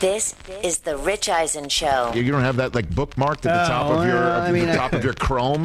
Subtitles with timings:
[0.00, 2.12] This is the Rich Eisen Show.
[2.14, 4.66] You don't have that like bookmarked at the top Oh, of your well, I mean,
[4.66, 5.64] the top of your Chrome.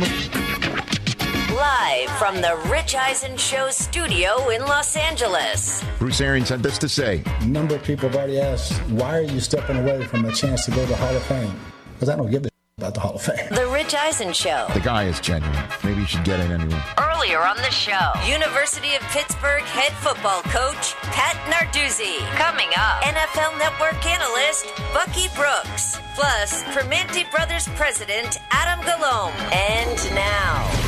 [1.55, 5.83] Live from the Rich Eisen Show studio in Los Angeles.
[5.99, 7.21] Bruce Arians had this to say.
[7.41, 10.65] A number of people have already asked, why are you stepping away from a chance
[10.65, 11.53] to go to the Hall of Fame?
[11.93, 12.49] Because I don't give a
[12.83, 13.47] about the Hall of Fame.
[13.49, 14.67] The Rich Eisen Show.
[14.73, 15.57] The guy is genuine.
[15.85, 16.81] Maybe you should get in anyway.
[16.97, 22.19] Earlier on the show, University of Pittsburgh head football coach Pat Narduzzi.
[22.35, 25.97] Coming up, NFL Network analyst Bucky Brooks.
[26.15, 29.31] Plus, Permanente Brothers president Adam Galome.
[29.53, 30.82] And now,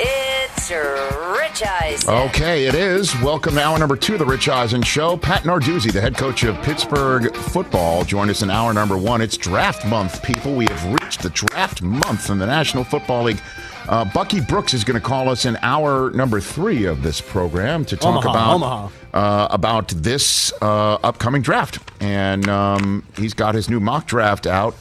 [0.00, 2.10] it's Rich Eisen.
[2.10, 3.14] Okay, it is.
[3.20, 5.16] Welcome to hour number two of the Rich Eisen Show.
[5.16, 9.20] Pat Narduzzi, the head coach of Pittsburgh football, joined us in hour number one.
[9.20, 10.54] It's draft month, people.
[10.54, 13.40] We have reached the draft month in the National Football League.
[13.88, 17.84] Uh, Bucky Brooks is going to call us in hour number three of this program
[17.84, 18.88] to talk Omaha, about Omaha.
[19.14, 24.74] Uh, about this uh, upcoming draft, and um, he's got his new mock draft out,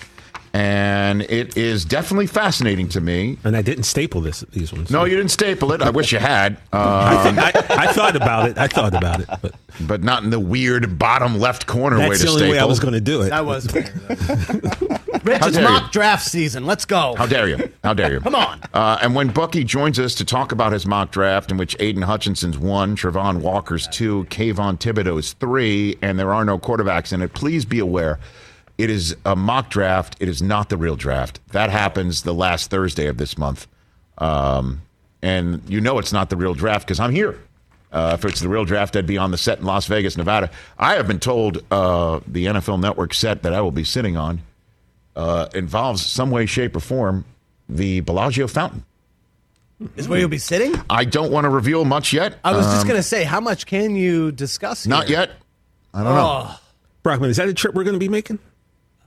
[0.56, 3.38] and it is definitely fascinating to me.
[3.44, 4.90] And I didn't staple this these ones.
[4.90, 5.82] No, you didn't staple it.
[5.82, 6.58] I wish you had.
[6.76, 8.58] Uh, I, I thought about it.
[8.58, 12.16] I thought about it, but but not in the weird bottom left corner way to
[12.16, 12.34] staple.
[12.34, 13.30] that's the only way I was going to do it.
[13.30, 13.74] That was.
[13.74, 15.70] Rich, How it's dare you.
[15.70, 16.66] mock draft season.
[16.66, 17.16] Let's go.
[17.18, 17.72] How dare you?
[17.84, 18.20] How dare you?
[18.20, 18.60] Come on.
[18.74, 22.04] Uh, and when Bucky joins us to talk about his mock draft, in which Aidan
[22.04, 27.34] Hutchinson's one, Travon Walker's two, Kayvon Thibodeaux's three, and there are no quarterbacks in it,
[27.34, 28.20] please be aware
[28.78, 30.16] it is a mock draft.
[30.20, 31.40] It is not the real draft.
[31.52, 33.68] That happens the last Thursday of this month.
[34.18, 34.82] Um,
[35.22, 37.40] and you know it's not the real draft because I'm here.
[37.92, 40.52] Uh, if it's the real draft, I'd be on the set in Las Vegas, Nevada.
[40.78, 44.42] I have been told uh, the NFL Network set that I will be sitting on
[45.16, 47.24] uh, involves some way, shape, or form
[47.70, 48.84] the Bellagio fountain.
[49.96, 50.74] Is where you'll be sitting?
[50.90, 52.38] I don't want to reveal much yet.
[52.44, 54.86] I was just Um, going to say, how much can you discuss?
[54.86, 55.32] not yet.
[55.94, 56.46] I don't know.
[56.50, 56.60] Oh,
[57.04, 58.40] Brockman, is that a trip we're going to be making?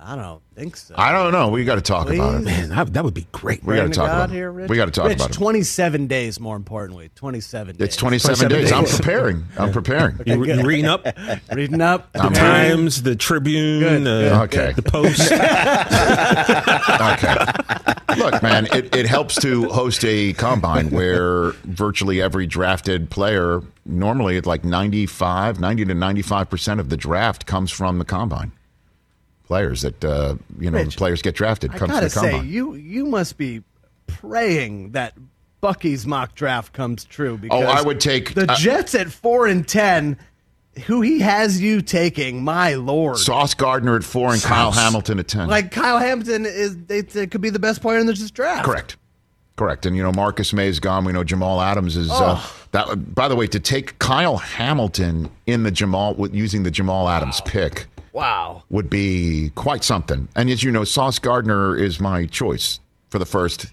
[0.01, 0.95] I don't think so.
[0.97, 1.49] I don't know.
[1.49, 2.45] We got to talk about it.
[2.45, 3.65] Man, that, that would be great.
[3.65, 4.71] We got to talk God about here, it.
[4.71, 5.35] We got to talk Rich, about it.
[5.35, 7.11] 27 days, more importantly.
[7.17, 7.85] 27 days.
[7.85, 8.73] It's 27, 27 days.
[8.73, 9.45] I'm preparing.
[9.59, 10.21] I'm preparing.
[10.25, 12.11] You, you reading up the Reading up.
[12.15, 14.73] I'm Times, the Tribune, Good, uh, Okay.
[14.73, 15.33] the Post.
[16.99, 17.35] Okay.
[18.17, 24.37] Look, man, it, it helps to host a combine where virtually every drafted player, normally
[24.37, 28.53] it's like 95, 90 to 95% of the draft comes from the combine.
[29.49, 32.49] Players that, uh, you know, Rich, players get drafted I gotta the say, combine.
[32.49, 33.63] you you must be
[34.07, 35.15] praying that
[35.61, 37.37] Bucky's mock draft comes true.
[37.39, 40.19] Because Oh, I would take- the uh, Jets at four and ten.
[40.87, 42.45] Who he has you taking?
[42.45, 43.17] My lord!
[43.19, 45.49] Sauce Gardner at four and Kyle Hamilton at 10.
[45.49, 48.65] like Kyle Hamilton is, it, it could be the best player in this draft.
[48.65, 48.97] Correct.
[49.57, 49.87] Correct.
[49.87, 51.05] And you know, Marcus Maye's gone.
[51.05, 52.41] We know Jamal Adams is uh,
[52.73, 53.15] that.
[53.15, 57.87] By the way, to take Kyle Hamilton in the Jamal using the Jamal Adams pick
[58.19, 58.65] Wow.
[58.71, 60.29] would be quite something.
[60.37, 62.81] And as you know, Sauce Gardner is my choice
[63.11, 63.67] for the first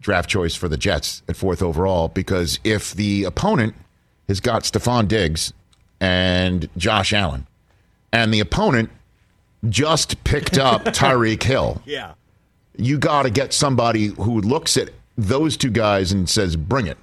[0.00, 3.74] draft choice for the Jets at fourth overall because if the opponent
[4.28, 5.52] has got Stefon Diggs
[6.00, 7.46] and Josh Allen,
[8.12, 8.90] and the opponent
[9.68, 12.12] just picked up Tyreek Hill Yeah.
[12.76, 16.96] you got to get somebody who looks at those two guys and says, "Bring it."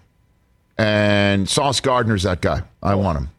[0.77, 2.63] And Sauce Gardner's that guy.
[2.81, 3.29] I want him.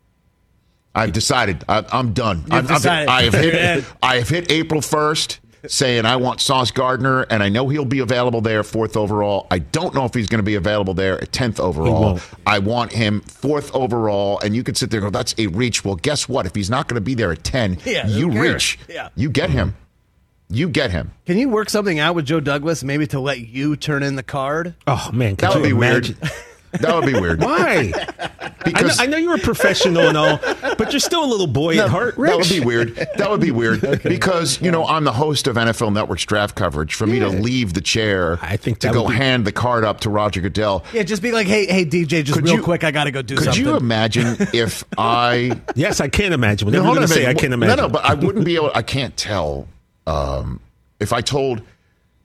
[0.97, 1.65] I've decided.
[1.69, 2.45] I, I'm done.
[2.51, 3.09] I've, I've- decided.
[3.09, 3.85] I have hit.
[4.03, 7.99] I have hit April first, saying I want Sauce Gardner, and I know he'll be
[7.99, 9.47] available there fourth overall.
[9.51, 12.19] I don't know if he's going to be available there at tenth overall.
[12.47, 15.85] I want him fourth overall, and you could sit there and go, "That's a reach."
[15.85, 16.47] Well, guess what?
[16.47, 18.53] If he's not going to be there at ten, Yeah, you cares?
[18.53, 18.79] reach.
[18.89, 19.11] Yeah.
[19.17, 19.77] You get him.
[20.49, 21.11] You get him.
[21.27, 24.23] Can you work something out with Joe Douglas, maybe to let you turn in the
[24.23, 24.77] card?
[24.87, 26.17] Oh man, could That would be imagine?
[26.23, 26.33] weird.
[26.81, 27.41] That would be weird.
[27.41, 27.93] Why?
[28.67, 30.39] I know, Because I know you're a professional and all,
[30.77, 32.17] but you're still a little boy at heart.
[32.17, 32.97] that would be weird.
[33.17, 36.95] That would be weird because you know I'm the host of NFL Network's draft coverage.
[36.95, 40.01] For me to leave the chair, I think to go be- hand the card up
[40.01, 40.85] to Roger Goodell.
[40.93, 43.11] Yeah, just be like, hey, hey, DJ, just Could real you- quick, I got to
[43.13, 43.65] go do Could something.
[43.65, 45.61] you imagine if I?
[45.77, 46.69] Yes, I can't imagine.
[46.71, 48.45] No, hold you're on going a to say, I can't No, no, but I wouldn't
[48.45, 48.73] be able.
[48.75, 49.69] I can't tell.
[50.07, 50.61] Um,
[50.99, 51.63] if I told,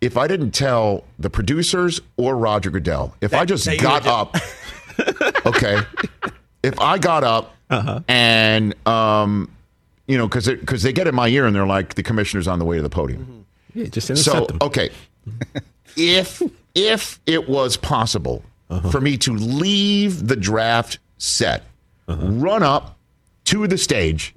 [0.01, 4.35] if I didn't tell the producers or Roger Goodell, if I just got up,
[5.45, 5.77] okay,
[6.63, 8.01] if I got up Uh-huh.
[8.07, 9.49] and um,
[10.07, 12.59] you know, because because they get in my ear and they're like, the commissioner's on
[12.59, 13.45] the way to the podium.
[13.73, 14.57] yeah, just So intercept them.
[14.61, 14.89] okay,
[15.95, 16.41] if
[16.75, 18.89] if it was possible Uh-huh.
[18.89, 21.63] for me to leave the draft set,
[22.07, 22.97] run up
[23.45, 24.33] to the stage,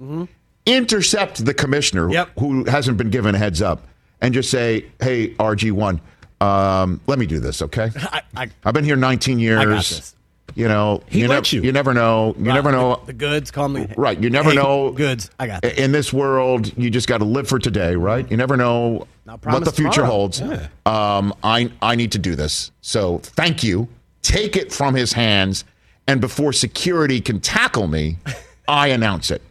[0.65, 2.29] intercept the commissioner Yep.
[2.39, 3.87] who hasn't been given a heads up,
[4.21, 6.01] and just say, "Hey, RG one,
[6.41, 7.89] um, let me do this, okay?
[7.97, 9.59] I, I, I've been here 19 years.
[9.59, 10.15] I got this.
[10.53, 11.67] You know, He you, lets nev- you.
[11.67, 12.33] you never know.
[12.37, 13.01] You never know.
[13.05, 13.87] The goods, call me.
[13.97, 14.91] Right, you never Hey, know.
[14.91, 15.77] Goods, I got that.
[15.77, 18.29] In this world, you just got to live for today, right?
[18.29, 20.11] You never know what the future tomorrow.
[20.11, 20.41] holds.
[20.85, 23.87] Um, I I need to do this, so thank you.
[24.21, 25.65] Take it from his hands,
[26.07, 28.17] and before security can tackle me,
[28.67, 29.41] I announce it.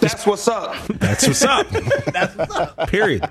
[0.00, 0.74] That's what's up.
[0.88, 1.68] That's what's up.
[2.12, 2.88] That's what's up.
[2.88, 3.26] Period.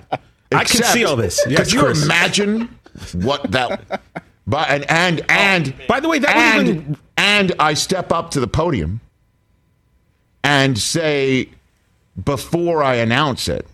[0.54, 1.42] I can see all this.
[1.48, 2.04] Yes, Could you Chris.
[2.04, 2.78] imagine
[3.14, 4.02] what that?
[4.46, 8.32] But and and oh, and By the way, that and would've and I step up
[8.32, 9.00] to the podium
[10.44, 11.50] and say
[12.22, 13.66] before I announce it,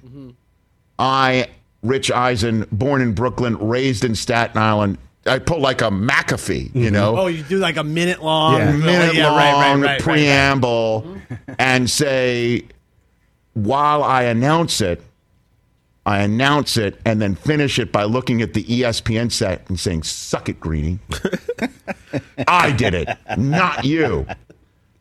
[0.97, 1.47] I
[1.81, 4.97] Rich Eisen, born in Brooklyn, raised in Staten Island.
[5.25, 6.93] I pull like a McAfee, you mm-hmm.
[6.93, 8.71] know Oh, you do like a minute long, Yeah.
[8.71, 11.17] minute yeah, long right, right, right, right, preamble
[11.59, 12.63] and say,
[13.53, 15.01] while I announce it,
[16.05, 20.03] I announce it and then finish it by looking at the ESPN set and saying,
[20.03, 20.99] Suck it, Greeny.
[22.47, 24.25] I did it, not you.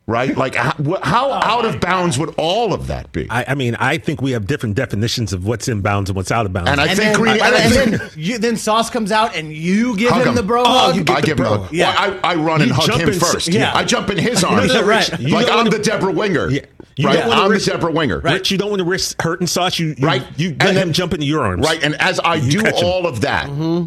[0.05, 0.35] Right?
[0.35, 3.27] Like, how, wh- how oh out of bounds would all of that be?
[3.29, 6.31] I, I mean, I think we have different definitions of what's in bounds and what's
[6.31, 6.71] out of bounds.
[6.71, 7.39] And I And think then, Greeny.
[7.39, 10.33] and, and I think- then, you, then Sauce comes out and you give him him.
[10.35, 10.95] the bro Oh, hug.
[10.95, 11.63] you get I the give him bro.
[11.65, 11.93] a, Yeah.
[12.09, 13.49] well, I, I run and You hug him in- first.
[13.49, 13.71] yeah.
[13.75, 14.73] I jump in his arms.
[14.73, 15.19] no, right.
[15.19, 16.49] You like don't I'm the Debra Winger.
[16.49, 16.61] Yeah.
[16.99, 17.17] You right?
[17.19, 18.19] don't wanna I'm risk- the Debra Winger.
[18.19, 19.79] Rich, you don't want to risk hurting Sauce.
[19.79, 20.23] You, you Right.
[20.37, 21.65] You And let then- him jump into your arms.
[21.65, 21.81] Right.
[21.83, 22.85] And as I You do catch him.
[22.87, 23.85] all of that, mm-hmm.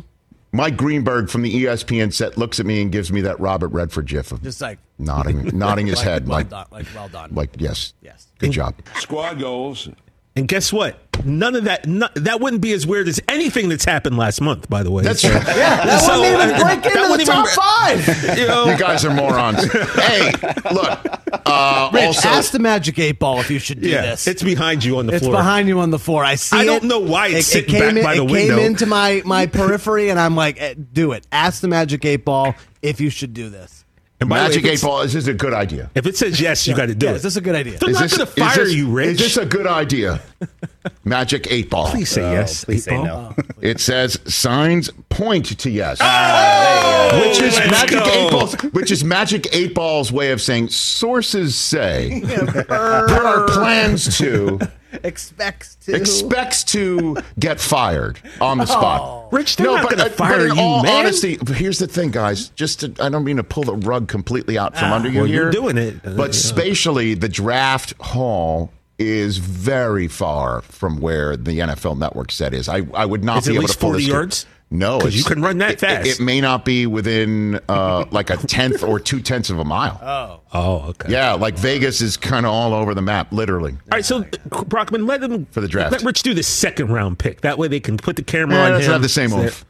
[0.54, 4.06] Mike Greenberg from the ESPN set looks at me and gives me that Robert Redford
[4.06, 7.30] gif of Just like nodding, nodding his like, head, well like, done, like well done.
[7.34, 8.28] like yes, Yes.
[8.38, 8.74] good job.
[8.98, 9.88] Squad goals.
[10.36, 10.98] And guess what?
[11.24, 11.86] None of that.
[11.86, 14.68] No, that wouldn't be as weird as anything that's happened last month.
[14.68, 15.46] By the way, That's So- right.
[15.56, 18.38] yeah, that So, wouldn't even uh, break that into the top even- five.
[18.38, 19.64] You know, You guys are morons.
[19.94, 20.32] hey,
[20.72, 20.98] look.
[21.46, 24.26] Uh, Rich, also, ask the Magic Eight Ball if you should do yeah, this.
[24.26, 25.34] it's behind you on the It's floor.
[25.34, 26.24] It's behind you on the floor.
[26.24, 28.22] I see I don't know why it's it, sitting it came back in, by the
[28.24, 28.56] it window.
[28.56, 31.26] came into my my periphery, and I'm like, eh, do it.
[31.32, 33.81] Ask the Magic Eight Ball if you should do this.
[34.22, 35.00] And by the way, Magic Eight it's- Ball.
[35.02, 35.90] Is this a good idea?
[35.94, 37.16] If it says yes, you got to do yeah, it.
[37.16, 37.78] is this a good idea?
[37.78, 39.20] They're Is not going to fire this- you, Rich.
[39.20, 40.20] Is this a good idea?
[41.04, 41.90] Magic Eight Ball.
[41.90, 42.64] Please say uh, yes.
[42.64, 43.34] please say Eight no.
[43.60, 45.98] It says signs point to yes.
[46.00, 48.04] Oh, which is Magic go.
[48.04, 54.18] Eight Ball's which is Magic Eight Ball's way of saying sources say there are plans
[54.18, 54.58] to
[55.04, 59.32] Expects to expects to get fired on the spot.
[59.32, 61.06] Rich, they're not gonna uh, fire in you, all man.
[61.06, 62.50] honesty, here's the thing, guys.
[62.50, 65.26] Just to, I don't mean to pull the rug completely out from under you well,
[65.26, 65.42] here.
[65.44, 66.02] you're doing it.
[66.02, 66.32] But yeah.
[66.32, 72.68] spatially, the draft hall is very far from where the NFL Network set is.
[72.68, 74.46] I, I would not Is it be at able least to pull 40 this yards?
[74.74, 76.06] No, 'Cause you can run that it- fast.
[76.08, 80.00] It, may not be within uh, like a tenth or two tenths of a mile.
[80.02, 81.12] Oh, oh, okay.
[81.12, 83.72] Yeah, like Vegas is kind of all over the map, literally.
[83.72, 84.24] All right, so
[84.66, 85.92] Brockman, let them For the draft.
[85.92, 87.42] Let Rich do the second round pick.
[87.42, 88.92] That way they can put the camera Yeah, on that's him.
[88.92, 89.64] not the same Say- oof.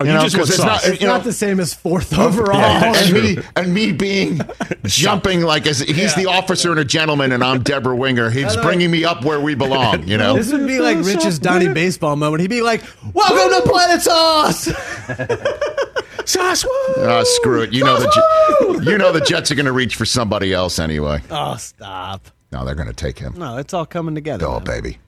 [0.00, 2.56] Oh, you, You know, just it's not- It's you not the same as fourth overall.
[2.56, 4.40] and me and me being
[4.84, 8.30] jumping like as he's the officer and a gentleman, and I'm Debra Winger.
[8.30, 10.06] He's bringing me up where we belong.
[10.06, 10.34] You know.
[10.34, 12.40] This would be like Rich's Donnie baseball moment.
[12.40, 12.82] He'd be like,
[13.12, 14.64] "Welcome to Planet Sauce."
[16.24, 16.64] sauce.
[16.64, 16.70] woo!
[16.98, 17.72] Ah, screw it.
[17.72, 21.20] You know the you know the Jets are going to reach for somebody else anyway.
[21.30, 22.28] Oh, stop!
[22.52, 23.34] No, they're going to take him.
[23.36, 24.46] No, it's all coming together.
[24.46, 24.64] Oh, man.
[24.64, 24.98] baby.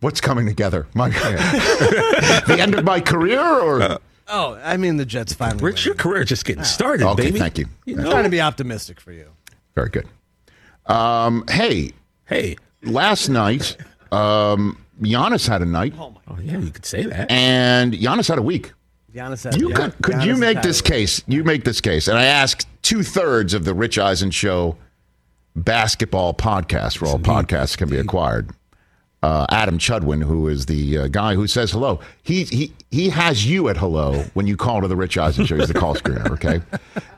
[0.00, 0.86] What's coming together?
[0.94, 3.98] My the end of my career, or
[4.28, 5.62] Oh, I mean the Jets finally.
[5.64, 7.24] Rich, your career just getting started, okay?
[7.24, 7.38] baby.
[7.38, 7.66] Thank you.
[7.88, 9.26] I'm trying to be optimistic for you.
[9.74, 10.06] Very good.
[10.86, 11.92] Um, hey,
[12.26, 13.78] Hey, last night,
[14.12, 16.42] um, Giannis had a night, oh my!
[16.42, 17.30] yeah, you could say that.
[17.30, 18.72] and Giannis had a week.
[19.14, 21.22] Giannis had, You yeah, could, could Giannis you make this case?
[21.26, 24.76] You make this case, and I asked two thirds of the Rich Eisen Show
[25.56, 28.50] basketball podcast, where all podcasts can be acquired.
[29.20, 33.44] Uh, Adam Chudwin, who is the uh, guy who says hello, he he he has
[33.44, 35.56] you at hello when you call to the Rich Eisen Show.
[35.56, 36.60] He's the call screener, okay?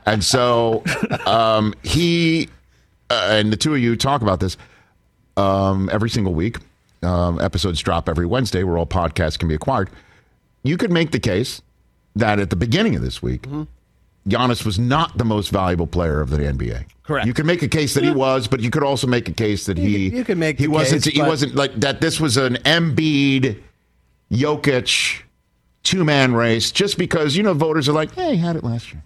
[0.07, 0.83] And so
[1.27, 2.49] um, he
[3.11, 4.57] uh, and the two of you talk about this
[5.37, 6.57] um, every single week.
[7.03, 9.89] Um, episodes drop every Wednesday, where all podcasts can be acquired.
[10.63, 11.61] You could make the case
[12.15, 13.45] that at the beginning of this week,
[14.27, 16.85] Giannis was not the most valuable player of the NBA.
[17.03, 17.25] Correct.
[17.25, 19.65] You can make a case that he was, but you could also make a case
[19.65, 22.01] that he you could make he wasn't case, he wasn't like that.
[22.01, 23.59] This was an Embiid,
[24.31, 25.23] Jokic,
[25.83, 26.71] two man race.
[26.71, 29.03] Just because you know voters are like, hey, he had it last year.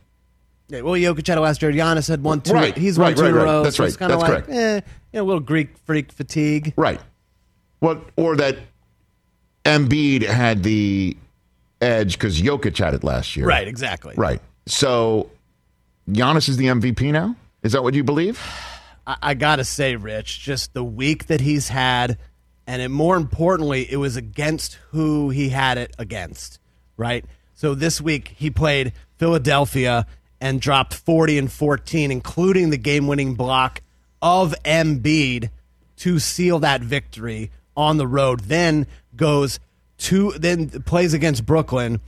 [0.68, 1.72] Yeah, well, Jokic had it last year.
[1.72, 2.54] Giannis had one, two.
[2.54, 3.64] Right, He's right, won two right, in a row.
[3.64, 3.88] That's so right.
[3.88, 4.60] It's kind of That's like, correct.
[4.60, 4.82] eh,
[5.14, 6.74] you know, a little Greek freak fatigue.
[6.76, 7.00] Right.
[7.82, 8.58] Well, or that
[9.64, 11.16] Embiid had the
[11.82, 13.46] edge because Jokic had it last year.
[13.46, 14.16] Right, exactly.
[14.18, 14.42] Right.
[14.68, 15.30] So
[16.10, 17.36] Giannis is the MVP now?
[17.64, 18.42] Is that what you believe?
[19.08, 22.18] I, I gotta say, Rich, just the week that he's had,
[22.66, 26.60] and it, more importantly, it was against who he had it against.
[26.98, 27.26] Right.
[27.54, 30.06] So this week he played Philadelphia,
[30.42, 33.82] and dropped 40 and 14, including the game winning block
[34.22, 35.50] of Embiid
[35.98, 38.42] to seal that victory on the road.
[38.42, 39.60] Then goes
[40.00, 42.02] to, then plays against Brooklyn,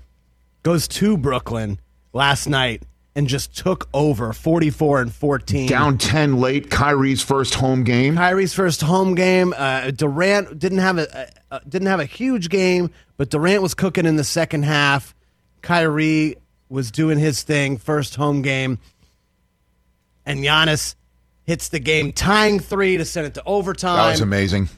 [0.64, 1.80] goes to Brooklyn
[2.14, 2.84] last night
[3.16, 5.68] and just took over 44 and 14.
[5.68, 8.16] Down 10 late, Kyrie's first home game.
[8.16, 9.56] Kyrie's first home game.
[9.58, 11.32] Uh, Durant didn't have a,
[11.68, 15.16] didn't have a huge game, but Durant was cooking in the second half.
[15.64, 16.36] Kyrie
[16.70, 18.78] was doing his thing, first home game,
[20.26, 20.94] and Giannis
[21.44, 23.98] hits the game tying three to send it to overtime.
[23.98, 24.70] That was amazing.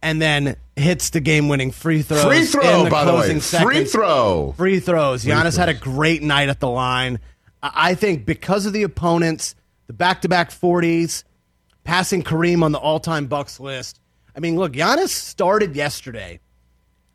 [0.00, 2.22] And then hits the game-winning free throw.
[2.22, 3.18] Free in throw, the by the way.
[3.18, 4.54] closing Free throw.
[4.56, 5.24] Free throws.
[5.24, 5.56] Giannis throws.
[5.56, 7.18] had a great night at the line.
[7.62, 9.56] I think because of the opponents,
[9.88, 11.24] the back-to-back 40s,
[11.82, 14.00] passing Kareem on the all-time Bucks list.
[14.36, 16.38] I mean, look, Giannis started yesterday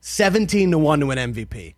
[0.01, 1.75] 17 to 1 to win MVP.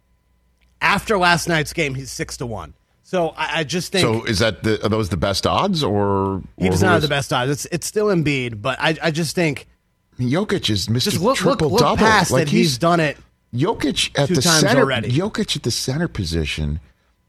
[0.82, 2.74] After last night's game, he's 6 to 1.
[3.04, 6.42] So I, I just think So is that the, are those the best odds or
[6.58, 7.52] he does not have the best odds.
[7.52, 9.68] It's it's still Embiid, but I, I just think
[10.20, 11.04] Jokic is Mr.
[11.04, 11.98] just look look, triple look double.
[11.98, 13.18] past that he's done it.
[13.54, 14.82] Jokic at the center.
[14.82, 15.10] already.
[15.12, 16.80] Jokic at the center position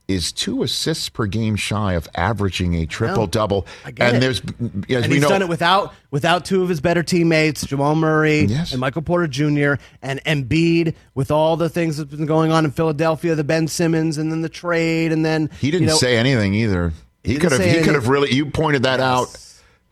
[0.08, 3.66] is two assists per game shy of averaging a triple double.
[3.84, 4.20] And it.
[4.20, 7.66] there's as and we he's know done it without without two of his better teammates,
[7.66, 8.70] Jamal Murray Yes.
[8.70, 9.74] and Michael Porter Jr.
[10.02, 14.16] and Embiid, with all the things that's been going on in Philadelphia, the Ben Simmons,
[14.16, 16.92] and then the trade, and then he didn't you know, say anything either.
[17.24, 19.36] He, could have he could have really you pointed that out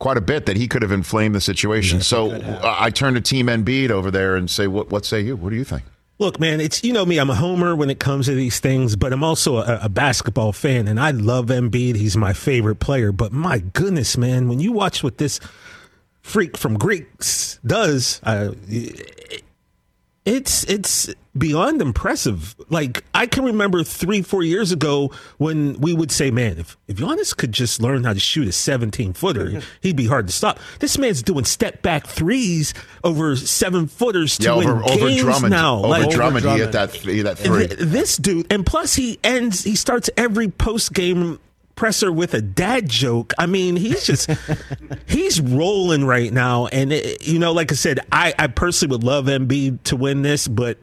[0.04, 2.02] quite a bit that he could have inflamed the situation.
[2.02, 5.34] so uh, I turn to Team Embiid over there and say what what say you?
[5.34, 5.82] What do you think?
[6.18, 7.16] Look, man, it's you know me.
[7.16, 10.52] I'm a homer when it comes to these things, but I'm also a, a basketball
[10.52, 11.96] fan, and I love Embiid.
[11.96, 13.12] He's my favorite player.
[13.12, 15.40] But my goodness, man, when you watch what this
[16.20, 18.52] freak from Greeks does, uh,
[20.26, 22.54] it's it's beyond impressive.
[22.68, 26.96] Like I can remember three, four years ago when we would say, "Man, if if
[26.96, 30.58] Giannis could just learn how to shoot a 17 footer, he'd be hard to stop."
[30.80, 35.20] This man's doing step back threes over seven footers to Yeah, win over over games
[35.22, 35.50] Drummond.
[35.50, 35.78] now.
[35.78, 37.66] Over Like, Drummond, he hit that he hit that three.
[37.68, 41.38] Th- this dude, and plus he ends, he starts every post game
[41.76, 43.32] presser with a dad joke.
[43.36, 44.30] I mean, he's just
[45.06, 49.04] he's rolling right now, and it, you know, like I said, I I personally would
[49.04, 50.78] love Embiid to win this, but.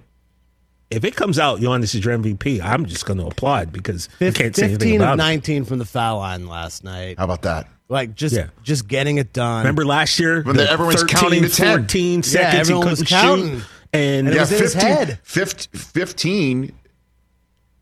[0.92, 4.32] If it comes out, Giannis is your MVP, I'm just going to applaud because I
[4.32, 5.24] can't say anything 15 about of it.
[5.24, 7.18] 19 from the foul line last night.
[7.18, 7.68] How about that?
[7.88, 8.48] Like just Yeah.
[8.64, 9.60] just getting it done.
[9.60, 10.44] Remember last year?
[10.44, 11.80] When the- everyone's counting to 10.
[11.80, 13.60] 14 seconds, everyone he was couldn't counting.
[13.60, 13.66] shoot.
[13.94, 15.20] And, And it was in his head.
[15.24, 16.72] 15, 15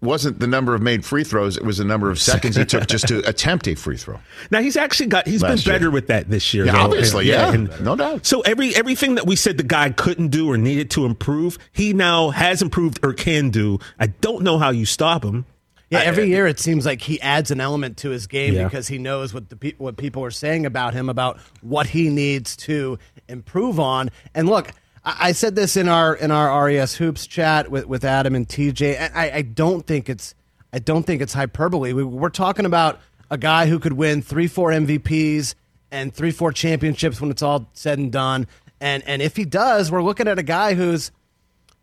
[0.01, 2.88] wasn't the number of made free throws; it was the number of seconds he took
[2.88, 4.20] just to attempt a free throw.
[4.51, 5.79] Now he's actually got he's Last been year.
[5.79, 6.65] better with that this year.
[6.65, 6.79] Yeah, though.
[6.79, 8.25] obviously, And- yeah, no doubt.
[8.25, 11.94] So every everything that we said the guy couldn't do or needed to improve, he
[11.94, 13.79] now has improved or can do.
[14.00, 15.46] I don't know how you stop him.
[15.91, 18.65] Yeah, every year it seems like he adds an element to his game Yeah.
[18.65, 22.10] because he knows what the pe- what people are saying about him about what he
[22.10, 24.12] needs to improve on.
[24.36, 24.72] And look,
[25.18, 29.12] I, said this in our in our RES hoops chat with, with Adam and TJ.
[29.16, 30.36] I, I don't think it's
[30.74, 31.94] I don't think it's hyperbole.
[31.94, 33.00] We, we're talking about
[33.30, 35.56] a guy who could win three, four MVPs
[35.92, 38.48] and three, four championships when it's all said and done.
[38.82, 41.12] And and if he does, we're looking at a guy who's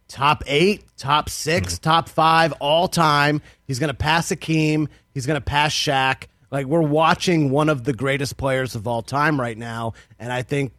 [0.09, 1.83] top eight, top 6 mm-hmm.
[1.83, 3.43] top five all time.
[3.67, 4.89] He's going to pass Akeem.
[5.13, 6.25] He's going to pass Shaq.
[6.51, 10.43] Like we're watching one of the greatest players of all time right now, and I
[10.43, 10.73] think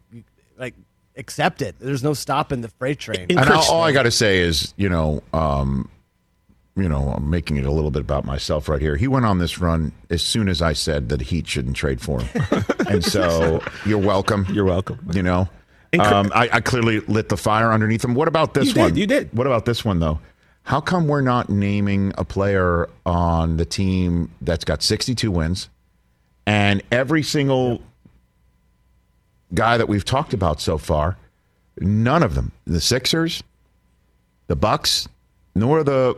[0.58, 0.74] like
[1.18, 1.76] accept it.
[1.78, 3.26] There's no stopping the freight train.
[3.30, 5.90] And all, all I got to say is, you know, um,
[6.76, 8.96] you know, I'm making it a little bit about myself right here.
[8.96, 12.20] He went on this run as soon as I said that Heat shouldn't trade for
[12.20, 12.44] him,
[12.88, 14.46] and so you're welcome.
[14.50, 15.00] You're welcome.
[15.12, 15.48] You know,
[15.98, 18.14] um, I, I clearly lit the fire underneath him.
[18.14, 18.96] What about this You did, one?
[18.96, 19.28] you did.
[19.32, 20.20] What about this one though?
[20.62, 25.70] How come we're not naming a player on the team that's got 62 wins,
[26.46, 27.82] and every single
[29.54, 31.16] guy that we've talked about so far,
[31.80, 33.42] none of them, the Sixers,
[34.46, 35.08] the Bucks,
[35.54, 36.16] nor the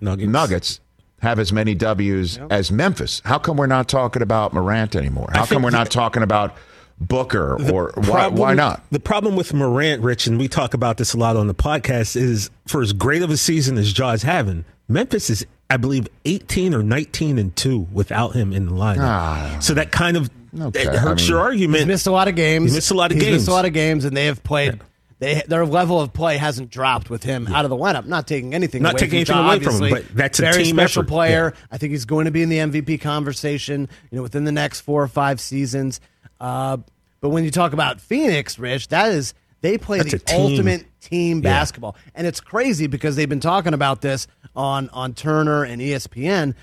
[0.00, 0.28] Nuggets.
[0.30, 0.80] Nuggets
[1.20, 3.20] have as many W's as Memphis.
[3.24, 5.28] How come we're not talking about Morant anymore?
[5.32, 6.56] How come we're the- not talking about
[7.00, 8.82] Booker or why, problem- why not?
[8.90, 12.14] The problem with Morant, Rich, and we talk about this a lot on the podcast,
[12.16, 16.74] is for as great of a season as Ja's having, Memphis is, I believe, 18
[16.74, 18.98] or 19 and 2 without him in the lineup.
[19.00, 19.56] Ah.
[19.60, 21.86] so that kind of Okay, it I hurts mean- your He's argument.
[21.88, 22.70] missed a lot of games.
[22.72, 23.34] He missed a lot of He's games.
[23.36, 24.80] missed a lot of games, and they have played.
[25.20, 28.06] They their level of play hasn't dropped with him out of the lineup.
[28.06, 30.42] Not taking anything, Not away taking from anything Ja, away from him, but that's a
[30.42, 31.08] very team special effort.
[31.10, 31.54] player.
[31.70, 33.88] I think he's going to be in the MVP conversation.
[34.10, 36.00] You know, within the next four or five seasons.
[36.40, 36.78] Uh,
[37.20, 40.40] but when you talk about Phoenix, Rich, that is they play That's the team.
[40.40, 41.42] ultimate team Yeah.
[41.50, 44.26] basketball, and it's crazy because they've been talking about this
[44.56, 46.54] on on Turner and ESPN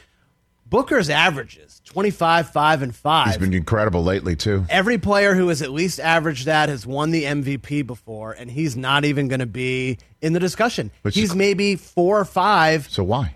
[0.69, 3.27] Booker's averages 25, 5, and 5.
[3.27, 4.65] He's been incredible lately too.
[4.69, 8.75] Every player who has at least averaged that has won the MVP before, and he's
[8.75, 10.91] not even going to be in the discussion.
[11.03, 13.36] Which he's maybe four or five So why?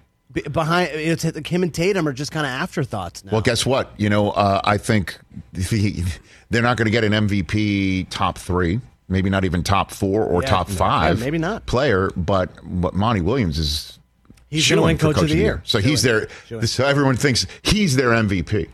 [0.51, 0.91] behind.
[0.93, 3.31] It's him and Tatum are just kind of afterthoughts now.
[3.33, 3.91] Well, guess what?
[3.97, 5.17] You know, uh, I think
[5.53, 6.03] the,
[6.49, 10.41] they're not going to get an MVP top three, maybe not even top four or
[10.41, 11.17] Yeah, top five.
[11.19, 11.65] yeah, maybe not.
[11.65, 13.99] player, but but Monty Williams is
[14.51, 15.61] He's gonna shoo-in win for Coach of the Year.
[15.65, 16.19] So he's Shoo-in.
[16.19, 16.29] their.
[16.47, 16.67] Shoo-in.
[16.67, 18.69] So everyone thinks he's their MVP.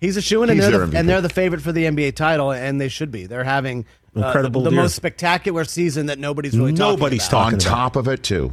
[0.00, 0.94] He's a shoe in, and they're, the, MVP.
[0.98, 3.26] and they're the favorite for the NBA title, and they should be.
[3.26, 3.84] They're having
[4.16, 7.60] uh, Incredible the, the most spectacular season that nobody's really Nobody's talking about.
[7.60, 7.84] talking On about.
[7.92, 8.52] top of it, too,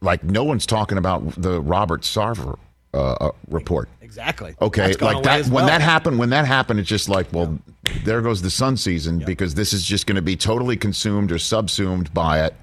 [0.00, 2.58] like no one's talking about the Robert Sarver
[2.94, 3.88] uh, uh, report.
[4.00, 4.54] Exactly.
[4.60, 5.66] Okay, That's like that when well.
[5.66, 7.58] that happened, when that happened, it's just like, well,
[8.04, 11.38] there goes the Sun season because this is just going to be totally consumed or
[11.38, 12.54] subsumed by it,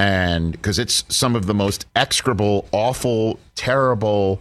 [0.00, 4.40] and because it's some of the most execrable, awful, terrible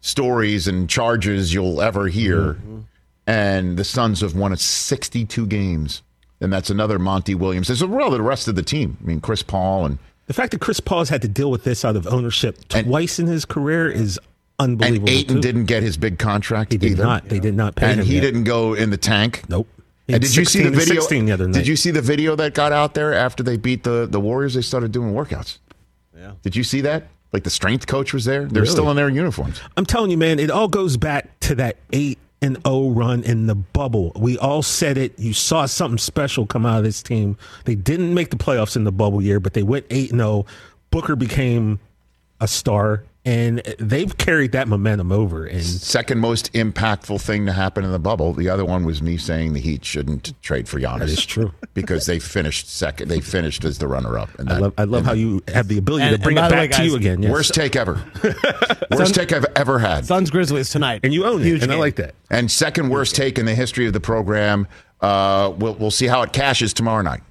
[0.00, 2.78] stories and charges you'll ever hear, Mm-hmm.
[3.26, 6.02] and the Suns have won 62 games,
[6.40, 7.68] and that's another Monty Williams.
[7.68, 8.96] There's a well, the rest of the team.
[9.02, 11.84] I mean, Chris Paul and The fact that Chris Paul's had to deal with this
[11.84, 14.18] out of ownership And- twice in his career is
[14.58, 15.08] unbelievable.
[15.08, 15.18] and.
[15.18, 15.40] Ayton too.
[15.42, 16.72] didn't get his big contract.
[16.72, 17.04] He did either.
[17.04, 17.28] not.
[17.28, 18.06] They did not pay and him.
[18.06, 18.20] he yet.
[18.22, 19.42] didn't go in the tank.
[19.48, 19.68] Nope.
[20.08, 20.96] And did you see the video?
[21.00, 21.54] 16 the other night.
[21.54, 24.54] Did you see the video that got out there after they beat the the Warriors?
[24.54, 25.58] They started doing workouts.
[26.16, 26.32] Yeah.
[26.42, 27.08] Did you see that?
[27.32, 28.44] Like the strength coach was there.
[28.44, 28.72] They're Really?
[28.72, 29.60] still in their uniforms.
[29.76, 33.46] I'm telling you, man, it all goes back to that eight and O run in
[33.46, 34.12] the bubble.
[34.14, 35.18] We all said it.
[35.18, 37.36] You saw something special come out of this team.
[37.64, 40.44] They didn't make the playoffs in the bubble year, but they went eight and O.
[40.90, 41.80] Booker became
[42.40, 45.46] a star, and they've carried that momentum over.
[45.46, 48.32] And Second most impactful thing to happen in the bubble.
[48.34, 50.98] The other one was me saying the Heat shouldn't trade for Giannis.
[50.98, 51.52] That is true.
[51.72, 53.08] because they finished second.
[53.08, 54.28] They finished as the runner up.
[54.38, 56.40] And I love, I love and how you have the ability And- to bring it
[56.50, 57.22] back way, to you again.
[57.22, 57.32] Yes.
[57.32, 58.02] Worst take ever.
[58.90, 60.04] worst take I've ever had.
[60.06, 62.14] Suns Grizzlies tonight, and you own it, Huge and I like that.
[62.30, 64.68] And second worst take in the history of the program.
[65.00, 67.22] Uh, we'll, we'll see how it cashes tomorrow night.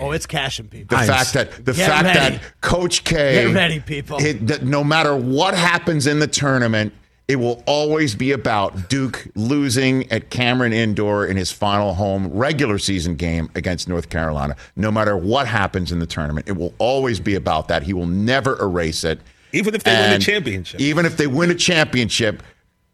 [0.00, 0.96] Oh, it's cashing people.
[0.96, 2.36] The I'm fact that the fact ready.
[2.36, 4.18] that Coach K, Get ready, people.
[4.18, 6.92] it- that no matter what happens in the tournament,
[7.28, 12.76] it will always be about Duke losing at Cameron Indoor in his final home regular
[12.76, 14.56] season game against North Carolina.
[14.76, 17.84] No matter what happens in the tournament, it will always be about that.
[17.84, 19.20] He will never erase it.
[19.52, 20.80] Even if they win the And championship.
[20.80, 22.42] Even if they win a championship,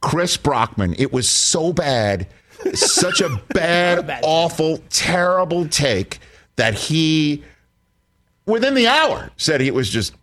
[0.02, 2.26] Chris Brockman, it was so bad,
[2.74, 6.18] such a bad, awful, terrible take
[6.56, 7.42] that he,
[8.46, 10.14] within the hour, said he was just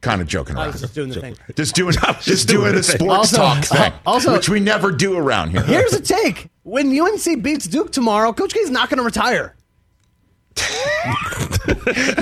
[0.00, 0.72] kind of joking oh, around.
[0.72, 1.36] was just doing the thing.
[1.56, 2.98] Just doing, just, just doing doing the the thing.
[2.98, 5.62] sports Also- talk thing, also- which we never do around here.
[5.62, 9.54] Here's a take: When UNC beats Duke tomorrow, Coach K is not going to retire.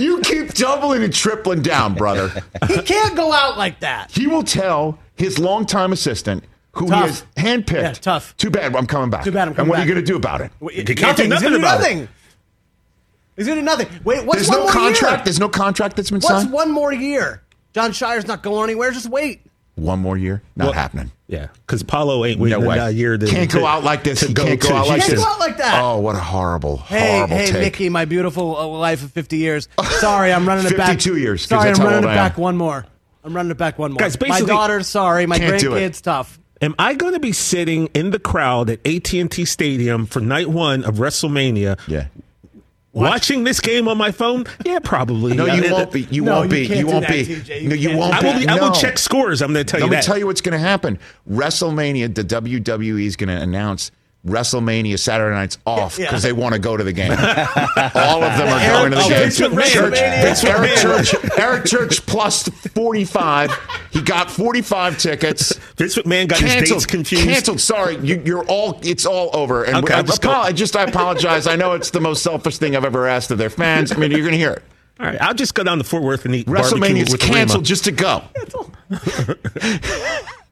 [0.00, 2.30] you keep doubling and tripling down, brother.
[2.66, 4.10] He can't go out like that.
[4.10, 7.00] He will tell his longtime assistant, who Tough.
[7.00, 7.82] he has handpicked.
[7.82, 8.36] Yeah, tough.
[8.36, 8.74] Too bad.
[8.74, 9.24] I'm coming back.
[9.24, 10.50] Too bad I'm coming And what are you going to do about it?
[10.60, 11.28] Wait, You can't nothing.
[11.30, 12.08] do He's nothing gonna do about it.
[13.36, 13.44] Nothing.
[13.44, 14.00] He's gonna do nothing.
[14.04, 15.16] Wait, what's There's one no more contract.
[15.18, 15.24] Year?
[15.24, 16.52] There's no contract that's been What's signed.
[16.52, 17.42] What's one more year?
[17.74, 18.90] Jon Scheyer's not going anywhere.
[18.92, 19.42] Just wait.
[19.76, 20.40] One more year?
[20.54, 21.10] Not happening.
[21.26, 22.78] Yeah, because Paolo ain't waiting No way.
[22.78, 24.20] a year to Can't to- go out like this.
[24.20, 25.20] to He can't go to out like Can't this.
[25.24, 25.82] go out like that.
[25.82, 27.60] Oh, what a horrible, Hey, horrible hey, take.
[27.60, 29.68] Mickey, my beautiful uh, life of 50 years.
[29.98, 30.90] Sorry, I'm running it back.
[30.90, 32.86] 52 years, 'cause Sorry, I'm running it I back one more.
[33.24, 33.98] I'm running it back one more.
[33.98, 35.26] Guys, my basically- daughter, sorry.
[35.26, 35.92] My Can't do it.
[35.92, 36.38] grandkids, tough.
[36.60, 40.84] Am I going to be sitting in the crowd at AT&T Stadium for night one
[40.84, 42.04] of WrestleMania Yeah.
[42.94, 44.44] Watching this game on my phone?
[44.64, 45.34] Yeah, probably.
[45.36, 46.02] No, you won't be.
[46.10, 46.66] You No, won't you be.
[46.66, 47.24] can't You do won't that, be.
[47.26, 47.62] TJ.
[47.62, 48.26] You No, you can't won't I be.
[48.26, 48.48] will be.
[48.48, 48.74] I will No.
[48.74, 49.42] check scores.
[49.42, 49.84] I'm going to tell you.
[49.86, 50.04] Let you me that.
[50.04, 50.98] tell you what's going to happen.
[51.30, 53.90] WrestleMania, the WWE is going to announce
[54.26, 56.06] WrestleMania Saturday nights off Yeah.
[56.06, 57.10] because they want to go to the game.
[57.12, 59.30] All of them are Eric- going to the oh, game.
[59.30, 63.50] Church, Vince Eric Church, Eric Church plus 45.
[63.90, 65.56] He got 45 tickets.
[65.76, 67.24] Vince McMahon got his dates confused.
[67.24, 67.60] Canceled.
[67.60, 68.78] Sorry, you, you're all.
[68.82, 69.64] It's all over.
[69.64, 71.46] And Okay, I, just apo- I just I apologize.
[71.46, 73.92] I know it's the most selfish thing I've ever asked of their fans.
[73.92, 74.62] I mean, you're going to hear it.
[75.00, 77.92] All right, I'll just go down to Fort Worth and eat WrestleMania's canceled just to
[77.92, 78.22] go.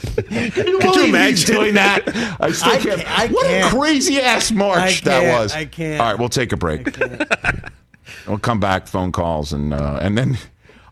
[0.00, 1.54] Can you Could you imagine?
[1.54, 2.02] doing that?
[2.40, 3.00] I still I can't.
[3.00, 3.72] can't- I what can't.
[3.72, 5.52] a crazy ass march that was.
[5.52, 6.00] I can't.
[6.00, 6.88] All right, we'll take a break.
[8.26, 10.36] We'll come back, phone calls, and uh, and then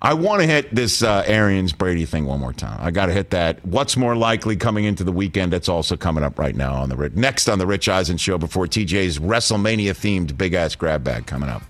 [0.00, 2.78] I want to hit this uh, Arians Brady thing one more time.
[2.80, 3.64] I got to hit that.
[3.66, 5.52] What's more likely coming into the weekend?
[5.52, 8.66] That's also coming up right now on the next on the Rich Eisen show before
[8.66, 11.62] TJ's WrestleMania themed big ass grab bag coming up.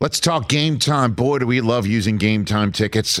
[0.00, 1.12] Let's talk game time.
[1.12, 3.20] Boy, do we love using game time tickets.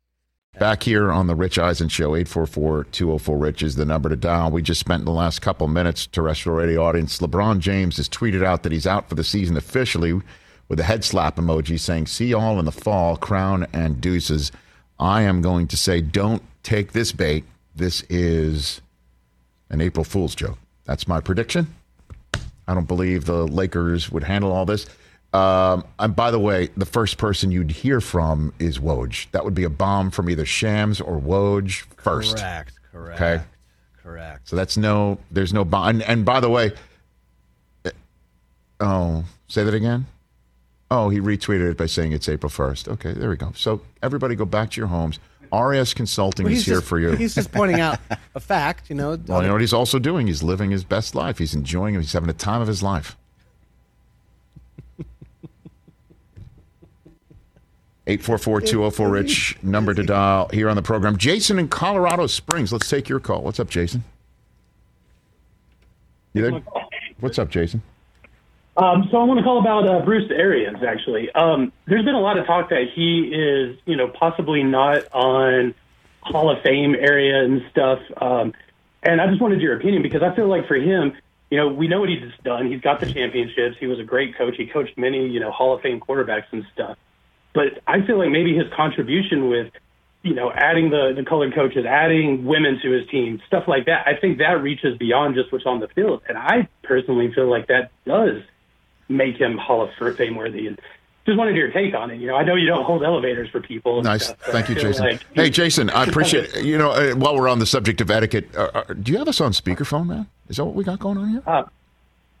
[0.59, 4.51] Back here on the Rich Eisen Show, 844-204-RICH is the number to dial.
[4.51, 7.19] We just spent the last couple minutes, terrestrial radio audience.
[7.19, 10.21] LeBron James has tweeted out that he's out for the season officially
[10.67, 14.51] with a head slap emoji saying, see y'all in the fall, crown and deuces.
[14.99, 17.45] I am going to say, don't take this bait.
[17.73, 18.81] This is
[19.69, 20.59] an April Fool's joke.
[20.83, 21.73] That's my prediction.
[22.67, 24.85] I don't believe the Lakers would handle all this.
[25.33, 29.31] Um, and by the way, the first person you'd hear from is Woj.
[29.31, 32.37] That would be a bomb from either Shams or Woj first.
[32.37, 32.73] Correct.
[32.91, 33.21] Correct.
[33.21, 33.43] Okay.
[34.03, 34.49] Correct.
[34.49, 35.87] So that's no, there's no bomb.
[35.87, 36.71] And, and by the way,
[37.85, 37.91] uh,
[38.81, 40.05] oh, say that again.
[40.89, 42.89] Oh, he retweeted it by saying it's April 1st.
[42.89, 43.53] Okay, there we go.
[43.55, 45.19] So everybody go back to your homes.
[45.53, 47.11] RS Consulting Well, is here just- for you.
[47.11, 47.99] He's just pointing out
[48.35, 49.17] a fact, you know.
[49.27, 50.27] Well, you know what he's also doing?
[50.27, 51.37] He's living his best life.
[51.37, 51.99] He's enjoying it.
[51.99, 53.15] He's having a time of his life.
[58.07, 61.17] 844-204-RICH, number to dial here on the program.
[61.17, 62.73] Jason in Colorado Springs.
[62.73, 63.43] Let's take your call.
[63.43, 64.03] What's up, Jason?
[66.33, 66.61] You there?
[67.19, 67.83] What's up, Jason?
[68.77, 70.81] Um, so I want to call about uh, Bruce Arians.
[70.81, 75.03] Actually, um, there's been a lot of talk that he is, you know, possibly not
[75.13, 75.75] on
[76.21, 77.99] Hall of Fame area and stuff.
[78.17, 78.53] Um,
[79.03, 81.13] and I just wanted your opinion because I feel like for him,
[81.49, 82.71] you know, we know what he's done.
[82.71, 83.75] He's got the championships.
[83.77, 84.55] He was a great coach.
[84.57, 86.97] He coached many, you know, Hall of Fame quarterbacks and stuff.
[87.53, 89.71] But I feel like maybe his contribution with,
[90.23, 94.07] you know, adding the the colored coaches, adding women to his team, stuff like that.
[94.07, 96.21] I think that reaches beyond just what's on the field.
[96.27, 98.41] And I personally feel like that does
[99.09, 100.67] make him Hall of Fame worthy.
[100.67, 100.79] And
[101.25, 102.19] just wanted your take on it.
[102.19, 104.01] You know, I know you don't hold elevators for people.
[104.01, 104.25] Nice.
[104.25, 105.05] stuff, Thank you, Jason.
[105.05, 108.55] like hey, Jason, I appreciate, you know, uh, while we're on the subject of etiquette,
[108.55, 110.27] uh, uh, do you have us on speakerphone, man?
[110.49, 111.43] Is that what we got going on here?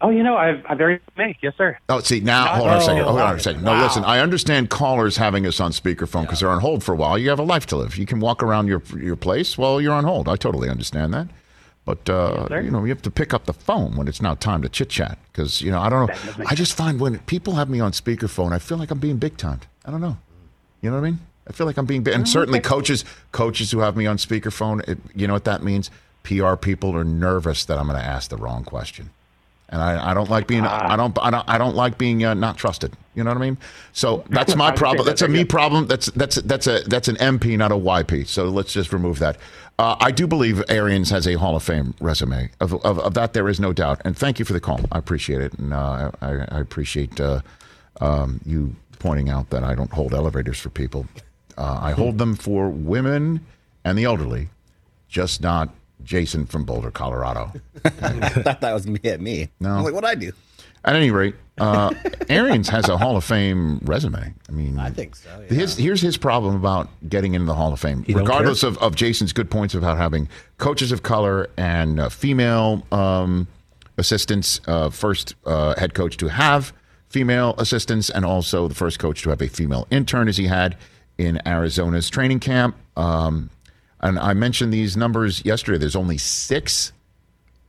[0.03, 1.37] Oh, you know, I, I very may.
[1.41, 1.77] Yes, sir.
[1.87, 2.47] Oh, see now.
[2.55, 3.03] Hold on a Oh, second.
[3.03, 3.63] Hold on a second.
[3.63, 3.83] No, Wow.
[3.83, 4.03] listen.
[4.03, 7.17] I understand callers having us on speakerphone because they're on hold for a while.
[7.17, 7.97] You have a life to live.
[7.97, 10.27] You can walk around your your place while you're on hold.
[10.27, 11.27] I totally understand that.
[11.85, 12.61] But uh, sir.
[12.61, 14.89] you know, you have to pick up the phone when it's now time to chit
[14.89, 16.45] chat because you know I don't know.
[16.47, 19.37] I just find when people have me on speakerphone, I feel like I'm being big
[19.37, 19.65] timed.
[19.85, 20.17] I don't know.
[20.81, 21.19] You know what I mean?
[21.47, 24.87] I feel like I'm being, big and certainly coaches, coaches who have me on speakerphone,
[24.87, 25.89] it, you know what that means?
[26.23, 29.09] PR people are nervous that I'm going to ask the wrong question
[29.71, 32.33] and I, I don't like being I don't I don't I don't like being uh,
[32.33, 32.93] not trusted.
[33.15, 33.57] You know what I mean?
[33.93, 35.05] So that's my problem.
[35.05, 35.49] that That's a me good.
[35.49, 35.87] problem.
[35.87, 38.27] That's that's that's a that's an MP, not a YP.
[38.27, 39.37] So let's just remove that.
[39.79, 42.51] Uh, I do believe Arians has a Hall of Fame resume.
[42.59, 44.01] Of, of, of that, there is no doubt.
[44.05, 44.79] And thank you for the call.
[44.91, 47.41] I appreciate it, and uh, I, I appreciate uh,
[47.99, 51.07] um, you pointing out that I don't hold elevators for people.
[51.57, 53.45] Uh, I hold them for women
[53.83, 54.49] and the elderly,
[55.07, 55.69] just not
[56.03, 57.51] Jason from Boulder, Colorado.
[57.85, 59.49] I thought that was gonna be at me.
[59.59, 59.71] No.
[59.71, 60.31] I'm like, what I do?
[60.83, 61.93] At any rate, uh,
[62.27, 64.33] Arians has a Hall of Fame resume.
[64.49, 67.79] I mean, I think so, His, here's his problem about getting into the Hall of
[67.79, 72.09] Fame, don't regardless of, of Jason's good points about having coaches of color and uh,
[72.09, 73.47] female um,
[73.99, 76.73] assistants, uh, first uh, head coach to have
[77.09, 80.75] female assistants and also the first coach to have a female intern, as he had
[81.19, 82.75] in Arizona's training camp.
[82.97, 83.51] Um,
[84.01, 85.77] and I mentioned these numbers yesterday.
[85.77, 86.91] There's only six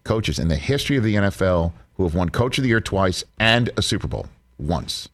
[0.04, 3.22] coaches in the history of the NFL who have won Coach of the Year twice
[3.38, 4.26] and a Super Bowl
[4.58, 5.08] once.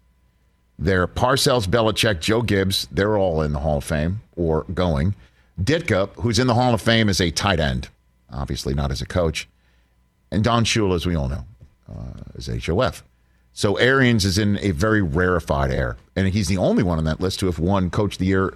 [0.79, 2.87] They're Parcells, Belichick, Joe Gibbs.
[2.93, 5.15] They're all in the Hall of Fame or going.
[5.61, 7.89] Ditka, who's in the Hall of Fame as a tight end,
[8.33, 9.49] obviously not as a coach.
[10.31, 11.45] And Don Shula, as we all know,
[11.91, 13.03] uh, is HOF.
[13.53, 15.97] So Arians is in a very rarefied air.
[16.15, 18.55] And he's the only one on that list to have won Coach of the Year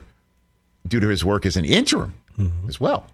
[0.86, 2.14] due to his work as an interim
[2.68, 3.06] as well.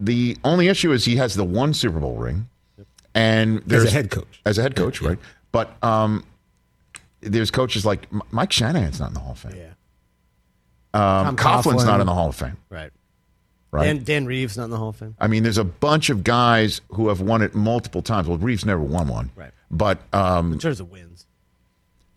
[0.00, 2.48] The only issue is he has the one Super Bowl ring,
[3.14, 4.40] and there's as a head coach.
[4.44, 5.18] as a head coach, right?
[5.52, 6.24] But um,
[7.20, 9.54] there's coaches like M- Mike Shanahan's not in the Hall of Fame.
[9.56, 9.68] Yeah.
[10.92, 11.86] Um, Tom Coughlin's Coughlin.
[11.86, 12.90] not in the Hall of Fame, Right.
[13.70, 13.84] right?
[13.86, 15.14] Dan, Dan Reeves not in the Hall of Fame.
[15.20, 18.28] I mean, there's a bunch of guys who have won it multiple times.
[18.28, 19.50] Well, Reeves never won one, Right.
[19.70, 21.26] But um, In terms of wins.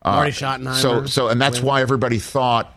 [0.05, 0.75] Marty Schottenheimer.
[0.75, 1.65] so so and that's wins.
[1.65, 2.76] why everybody thought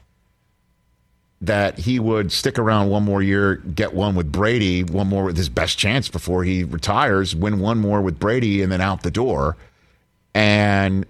[1.41, 5.37] that he would stick around one more year, get one with Brady, one more with
[5.37, 9.11] his best chance before he retires, win one more with Brady, and then out the
[9.11, 9.57] door.
[10.35, 11.07] And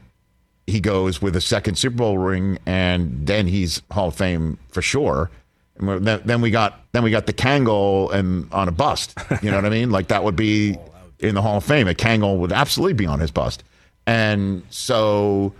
[0.66, 4.82] he goes with a second Super Bowl ring, and then he's Hall of Fame for
[4.82, 5.30] sure.
[5.76, 9.18] And then, we got then we got the Kangol and on a bust.
[9.42, 9.90] You know what I mean?
[9.90, 10.76] Like that would be
[11.18, 11.88] in the Hall of Fame.
[11.88, 13.64] A Kangol would absolutely be on his bust.
[14.06, 15.54] And so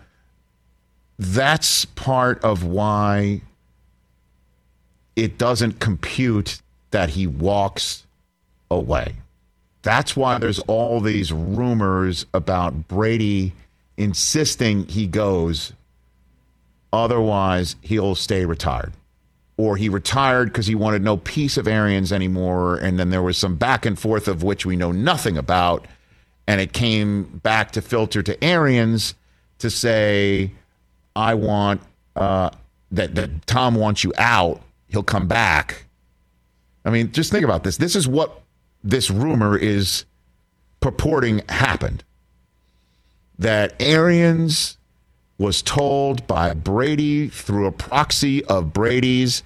[1.18, 3.40] that's part of why
[5.22, 8.06] it doesn't compute that he walks
[8.70, 9.14] away.
[9.82, 13.52] That's why there's all these rumors about Brady
[13.96, 15.72] insisting he goes.
[16.92, 18.92] Otherwise, he'll stay retired.
[19.56, 22.76] Or he retired because he wanted no piece of Arians anymore.
[22.76, 25.86] And then there was some back and forth of which we know nothing about.
[26.46, 29.14] And it came back to filter to Arians
[29.58, 30.50] to say,
[31.14, 31.82] I want
[32.16, 32.50] uh,
[32.90, 34.62] that, that Tom wants you out.
[34.90, 35.84] He'll come back.
[36.84, 37.76] I mean, just think about this.
[37.76, 38.42] This is what
[38.82, 40.04] this rumor is
[40.80, 42.02] purporting happened.
[43.38, 44.76] That Arians
[45.38, 49.42] was told by Brady through a proxy of Brady's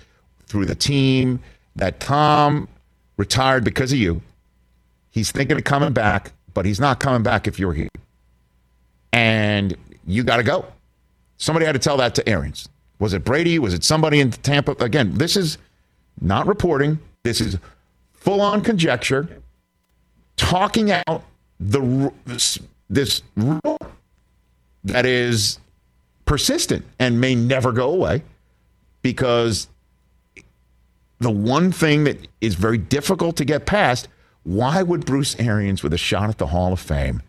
[0.47, 1.41] through the team
[1.77, 2.69] that Tom
[3.17, 4.23] retired because of you.
[5.11, 7.89] He's thinking of coming back, but he's not coming back if you're here.
[9.13, 9.77] And
[10.07, 10.67] you got to go.
[11.37, 12.69] Somebody had to tell that to Arians.
[12.99, 13.59] Was it Brady?
[13.59, 14.73] Was it somebody in Tampa?
[14.73, 15.59] Again, this is
[16.21, 16.99] not reporting.
[17.23, 17.59] This is
[18.13, 19.29] full on conjecture,
[20.37, 21.25] talking out
[21.59, 23.79] the this, this rule
[24.85, 25.59] that is
[26.27, 28.23] persistent and may never go away
[29.03, 29.69] because
[31.19, 34.09] the one thing that is very difficult to get past
[34.45, 37.23] why would Bruce Arians, with a shot at the Hall of Fame,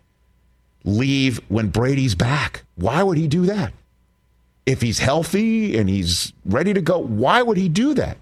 [0.84, 2.62] leave when Brady's back?
[2.76, 3.72] Why would he do that?
[4.66, 8.18] If he's healthy and he's ready to go, why would he do that?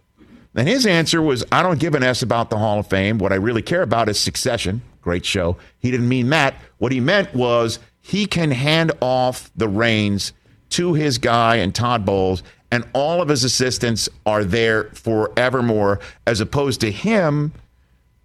[0.55, 3.19] And his answer was, I don't give an S about the Hall of Fame.
[3.19, 4.83] What I really care about is succession.
[5.01, 5.57] Great show.
[5.79, 6.55] He didn't mean that.
[6.79, 10.33] What he meant was he can hand off the reins
[10.71, 16.41] to his guy and Todd Bowles, and all of his assistants are there forevermore, as
[16.41, 17.53] opposed to him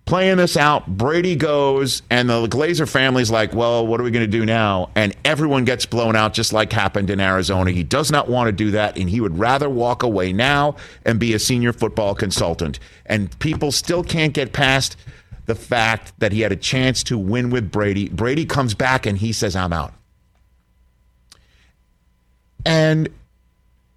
[0.09, 0.87] playing this out.
[0.87, 4.89] Brady goes, and the Glazer family's like, well, what are we going to do now?
[4.95, 7.69] And everyone gets blown out, just like happened in Arizona.
[7.69, 11.19] He does not want to do that, and he would rather walk away now and
[11.19, 12.79] be a senior football consultant.
[13.05, 14.97] And people still can't get past
[15.45, 18.09] the fact that he had a chance to win with Brady.
[18.09, 19.93] Brady comes back and he says, I'm out.
[22.65, 23.09] And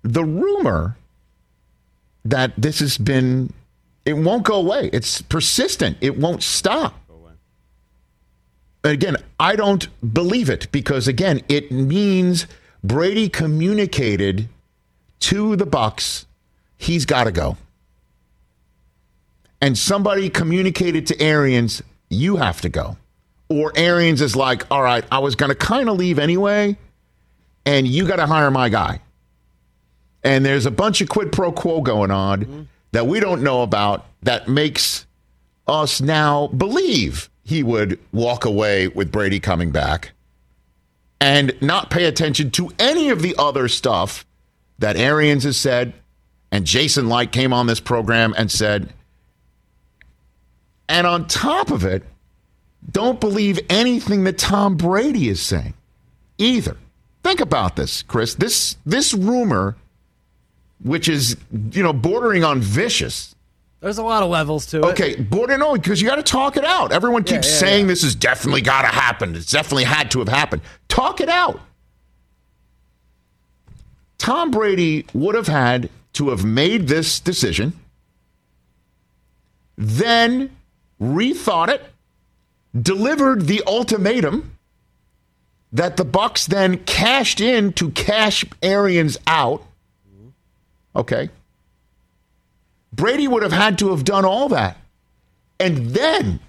[0.02, 0.98] the rumor
[2.22, 3.54] that this has been
[4.04, 4.90] it won't go away.
[4.92, 5.98] It's persistent.
[6.00, 6.98] It won't stop.
[8.84, 12.46] Again, I don't believe it because again, it means
[12.82, 14.48] Brady communicated
[15.20, 16.26] to the Bucks
[16.76, 17.56] he's got to go.
[19.60, 22.96] And somebody communicated to Arians, you have to go.
[23.48, 26.76] Or Arians is like, all right, I was going to kind of leave anyway,
[27.64, 29.00] and you got to hire my guy.
[30.24, 32.62] And there's a bunch of quid pro quo going on mm-hmm.
[32.92, 35.06] That we don't know about that makes
[35.66, 40.12] us now believe he would walk away with Brady coming back
[41.20, 44.26] and not pay attention to any of the other stuff
[44.78, 45.94] that Arians has said.
[46.50, 48.92] And Jason Licht came on this program and said,
[50.88, 52.02] and on top of it,
[52.90, 55.74] don't believe anything that Tom Brady is saying
[56.36, 56.76] either.
[57.22, 58.34] Think about this, Chris.
[58.34, 59.76] This this rumor,
[60.82, 61.36] which is
[61.70, 63.34] you know bordering on vicious.
[63.80, 64.84] There's a lot of levels to it.
[64.84, 66.92] Okay, border no, because you got to talk it out.
[66.92, 67.88] Everyone keeps yeah, saying yeah.
[67.88, 69.34] this has definitely got to happen.
[69.34, 70.62] It's definitely had to have happened.
[70.88, 71.60] Talk it out.
[74.18, 77.72] Tom Brady would have had to have made this decision,
[79.76, 80.54] then
[81.00, 81.84] rethought it,
[82.80, 84.56] delivered the ultimatum
[85.72, 89.64] that the Bucks then cashed in to cash Arians out.
[90.94, 91.30] Okay.
[92.92, 94.76] Brady would have had to have done all that
[95.58, 96.40] and then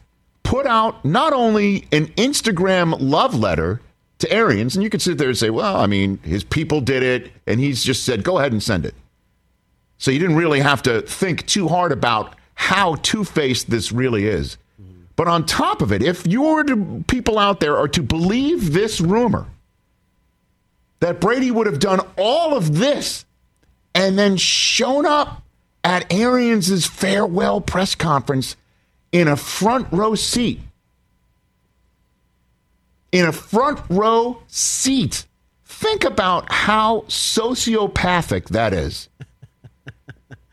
[0.44, 3.82] put out not only an Instagram love letter
[4.20, 7.04] to Arians, and you could sit there and say, well, I mean, his people did
[7.04, 8.96] it, and he's just said, go ahead and send it.
[9.98, 14.28] So you didn't really have to think too hard about how two faced this really
[14.28, 14.58] is.
[15.16, 16.64] But on top of it, if your
[17.08, 19.48] people out there are to believe this rumor
[21.00, 23.26] that Brady would have done all of this
[23.96, 25.44] and then shown up
[25.84, 28.56] at Arians' farewell press conference
[29.12, 30.60] in a front row seat,
[33.12, 35.26] in a front row seat,
[35.66, 39.10] think about how sociopathic that is.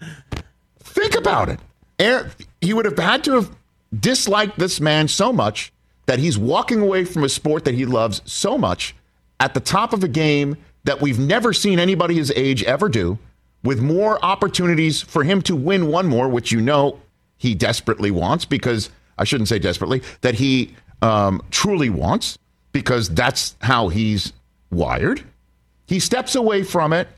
[0.80, 1.60] think about it.
[2.60, 3.50] He would have had to have
[3.98, 5.72] disliked this man so much
[6.06, 8.94] that he's walking away from a sport that he loves so much
[9.38, 13.18] at the top of a game that we've never seen anybody his age ever do,
[13.62, 16.98] with more opportunities for him to win one more, which you know
[17.36, 22.38] he desperately wants, because I shouldn't say desperately, that he um, truly wants,
[22.72, 24.32] because that's how he's
[24.70, 25.22] wired.
[25.86, 27.08] He steps away from it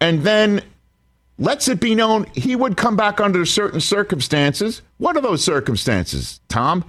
[0.00, 0.62] and then
[1.38, 4.82] lets it be known he would come back under certain circumstances.
[4.98, 6.84] What are those circumstances, Tom?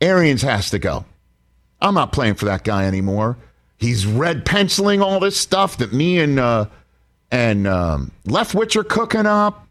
[0.00, 1.04] Arians has to go.
[1.80, 3.36] I'm not playing for that guy anymore.
[3.78, 6.66] He's red penciling all this stuff that me and uh,
[7.30, 9.66] and um, Leftwich are cooking up.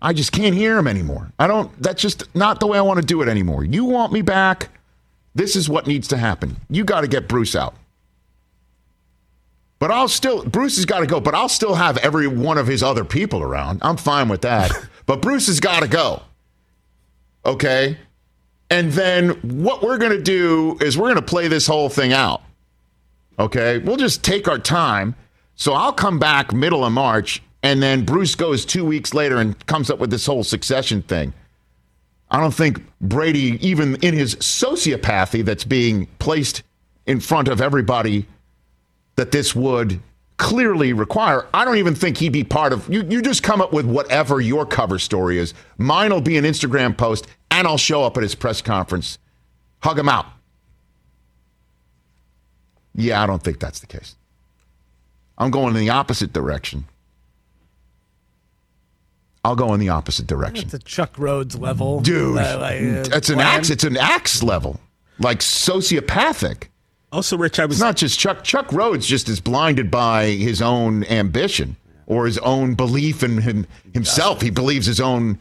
[0.00, 1.32] I just can't hear him anymore.
[1.38, 1.70] I don't.
[1.82, 3.64] That's just not the way I want to do it anymore.
[3.64, 4.68] You want me back?
[5.34, 6.56] This is what needs to happen.
[6.68, 7.74] You got to get Bruce out.
[9.78, 12.66] But I'll still, Bruce has got to go, but I'll still have every one of
[12.66, 13.80] his other people around.
[13.82, 14.72] I'm fine with that.
[15.06, 16.22] but Bruce has got to go.
[17.44, 17.98] Okay?
[18.70, 22.12] And then what we're going to do is we're going to play this whole thing
[22.12, 22.42] out.
[23.38, 23.78] Okay?
[23.78, 25.16] We'll just take our time.
[25.56, 29.66] So I'll come back middle of March, and then Bruce goes two weeks later and
[29.66, 31.32] comes up with this whole succession thing.
[32.30, 36.62] I don't think Brady, even in his sociopathy that's being placed
[37.06, 38.26] in front of everybody
[39.16, 40.00] that this would
[40.36, 41.46] clearly require.
[41.54, 43.04] I don't even think he'd be part of you.
[43.04, 45.54] You just come up with whatever your cover story is.
[45.78, 49.18] Mine will be an Instagram post, and I'll show up at his press conference.
[49.80, 50.26] Hug him out.
[52.96, 54.16] Yeah, I don't think that's the case.
[55.38, 56.84] I'm going in the opposite direction.
[59.44, 60.64] I'll go in the opposite direction.
[60.64, 63.68] It's a Chuck Rhoades level, Dude, uh, like, uh, it's an axe.
[63.68, 64.80] It's an axe level,
[65.18, 66.68] like sociopathic.
[67.12, 68.42] Also, Rich, I was It's not just Chuck.
[68.42, 73.66] Chuck Rhoades just is blinded by his own ambition or his own belief in him,
[73.92, 74.40] himself.
[74.40, 75.38] He believes his own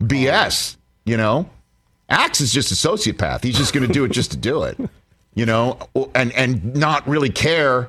[0.00, 0.76] BS.
[1.04, 1.48] You know,
[2.08, 3.44] Axe is just a sociopath.
[3.44, 4.76] He's just going to do it just to do it.
[5.34, 5.78] You know,
[6.14, 7.88] and and not really care,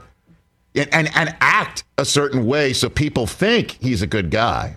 [0.78, 4.76] and, and and act a certain way so people think he's a good guy.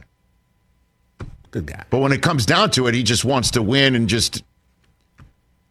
[1.50, 1.84] good guy.
[1.90, 4.42] But when it comes down to it, he just wants to win and just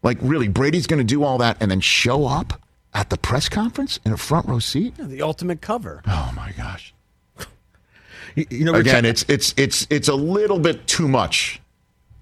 [0.04, 2.62] like really Brady's going to do all that and then show up
[2.94, 4.96] at the press conference in a front row seat.
[4.98, 6.02] the ultimate cover.
[6.08, 6.94] Oh my gosh!
[8.36, 11.60] You, you know, Again, it's it's it's it's a little bit too much.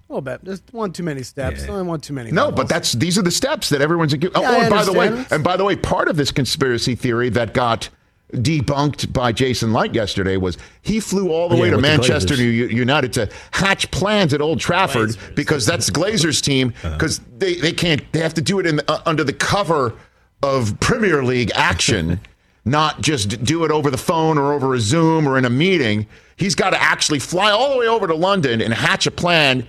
[0.08, 0.42] A little bit.
[0.42, 1.68] Just one too many steps.
[1.68, 2.30] Only one too many.
[2.30, 2.56] No, levels.
[2.56, 4.14] but that's these are the steps that everyone's.
[4.14, 6.94] Oh, Yeah, oh, and by the way, and by the way, part of this conspiracy
[6.94, 7.90] theory that got
[8.32, 13.12] debunked by Jason Licht yesterday was he flew all the Yeah, way to Manchester United
[13.14, 16.92] to hatch plans at Old Trafford because that's Glazers team Uh-huh.
[16.94, 19.94] because they, they can't they have to do it in uh, under the cover
[20.42, 22.20] of Premier League action,
[22.64, 26.06] not just do it over the phone or over a Zoom or in a meeting.
[26.36, 29.66] He's got to actually fly all the way over to London and hatch a plan.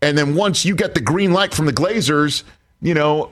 [0.00, 2.42] And then once you get the green light from the Glazers,
[2.80, 3.30] you know,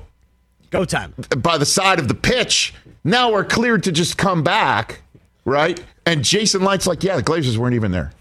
[0.70, 1.14] go time.
[1.38, 5.02] by the side of the pitch, now we're cleared to just come back,
[5.44, 5.82] right?
[6.06, 8.12] And Jason Licht's like, yeah, the Glazers weren't even there.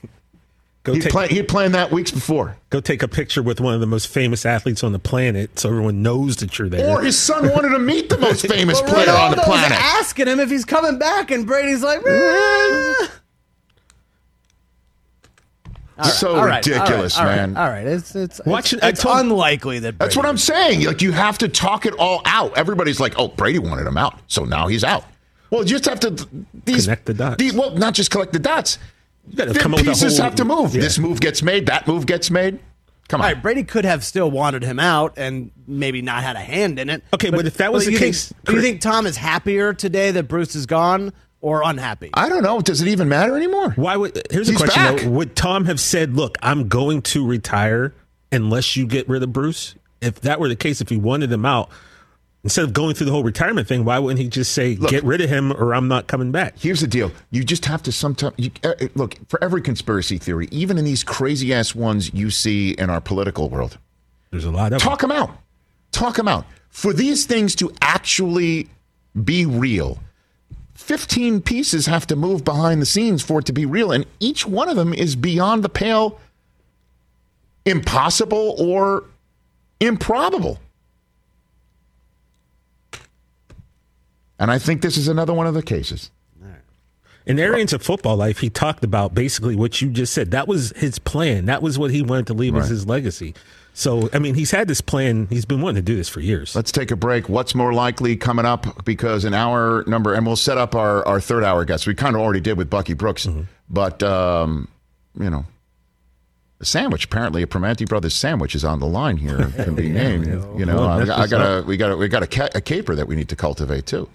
[0.83, 2.57] go He'd, take, play, he'd planned that weeks before.
[2.69, 5.69] go take a picture with one of the most famous athletes on the planet so
[5.69, 6.89] everyone knows that you're there.
[6.89, 9.77] Or his son wanted to meet the most famous But player on the planet.
[9.77, 13.07] asking him if he's coming back, and Brady's like, "Eh."
[16.03, 17.57] so All right, ridiculous, all right, man.
[17.57, 19.97] All right, it's it's Watch it's, it's told- unlikely that.
[19.99, 20.85] That's what I'm saying.
[20.85, 22.57] Like you have to talk it all out.
[22.57, 25.03] Everybody's like, "Oh, Brady wanted him out, so now he's out."
[25.49, 26.27] Well, you just have to
[26.65, 27.37] these, Connect the dots.
[27.37, 28.77] these- well, not just collect the dots.
[29.29, 30.75] You gotta The come up with a pieces whole- have to move.
[30.75, 30.81] Yeah.
[30.81, 31.65] This move gets made.
[31.67, 32.59] That move gets made.
[33.07, 33.27] Come on.
[33.27, 36.91] right, Brady could have still wanted him out and maybe not had a hand in
[36.91, 37.01] it.
[37.11, 40.11] Okay, but if that was the case- think, do you think Tom is happier today
[40.11, 41.11] that Bruce is gone,
[41.41, 42.09] or unhappy?
[42.13, 42.61] I don't know.
[42.61, 43.71] Does it even matter anymore?
[43.71, 45.01] Why would here's a question back.
[45.01, 45.09] though.
[45.09, 47.93] Would Tom have said, Look, I'm going to retire
[48.31, 49.75] unless you get rid of Bruce?
[50.01, 51.69] If that were the case, if he wanted him out,
[52.43, 55.21] instead of going through the whole retirement thing, why wouldn't he just say, Get rid
[55.21, 56.57] of him or I'm not coming back?
[56.57, 57.11] Here's the deal.
[57.31, 60.85] You just have to sometimes you, uh, uh, look for every conspiracy theory, even in
[60.85, 63.77] these crazy ass ones you see in our political world.
[64.31, 65.31] There's a lot of Talk them out.
[65.91, 66.45] Talk them out.
[66.69, 68.69] For these things to actually
[69.23, 69.99] be real,
[70.79, 73.91] 15 pieces have to move behind the scenes for it to be real.
[73.91, 76.19] And each one of them is beyond the pale
[77.63, 79.03] impossible or
[79.79, 80.57] improbable.
[84.39, 86.09] And I think this is another one of the cases.
[87.29, 90.31] In Arians of Football Life, he talked about basically what you just said.
[90.31, 91.45] That was his plan.
[91.45, 93.35] That was what he wanted to leave as his legacy.
[93.71, 95.27] So, I mean, he's had this plan.
[95.29, 96.55] He's been wanting to do this for years.
[96.55, 97.29] Let's take a break.
[97.29, 98.83] What's more likely coming up?
[98.83, 101.85] Because an hour number, and we'll set up our, our third hour guest.
[101.85, 103.27] We kind of already did with Bucky Brooks,
[103.69, 104.67] but um,
[105.19, 105.45] you know,
[106.59, 107.05] a sandwich.
[107.05, 109.51] Apparently, a Primanti Brothers sandwich is on the line here.
[109.55, 110.25] Can be named.
[110.59, 111.63] You know, I, I got up.
[111.63, 113.85] a we got a, we got a, ca- a caper that we need to cultivate
[113.85, 114.09] too.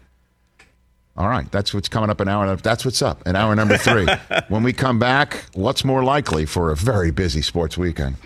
[1.17, 2.57] All right, that's what's coming up an hour.
[2.57, 3.25] That's what's up.
[3.27, 4.09] An hour number three.
[4.49, 8.17] when we come back, what's more likely for a very busy sports weekend?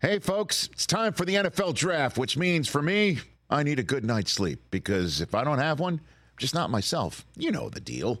[0.00, 3.84] Hey, folks, it's time for the NFL draft, which means for me, I need a
[3.84, 7.24] good night's sleep because if I don't have one, I'm just not myself.
[7.36, 8.20] You know the deal.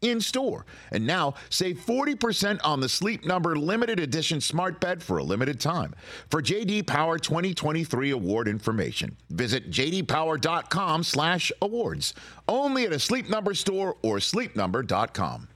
[0.00, 0.66] in store.
[0.90, 5.60] And now save 40% on the Sleep Number limited edition smart bed for a limited
[5.60, 5.94] time.
[6.30, 12.14] For JD Power 2023 award information, visit jdpower.com/awards.
[12.48, 15.48] Only at a Sleep Number store or sleepnumber.com.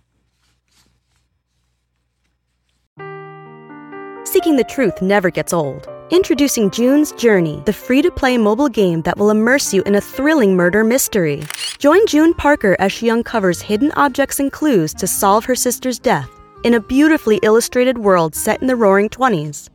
[4.24, 5.88] Seeking the truth never gets old.
[6.10, 10.00] Introducing June's Journey, the free to play mobile game that will immerse you in a
[10.00, 11.42] thrilling murder mystery.
[11.82, 16.30] Join June Parker as she uncovers hidden objects and clues to solve her sister's death
[16.62, 19.68] in a beautifully illustrated world set in the roaring 20s.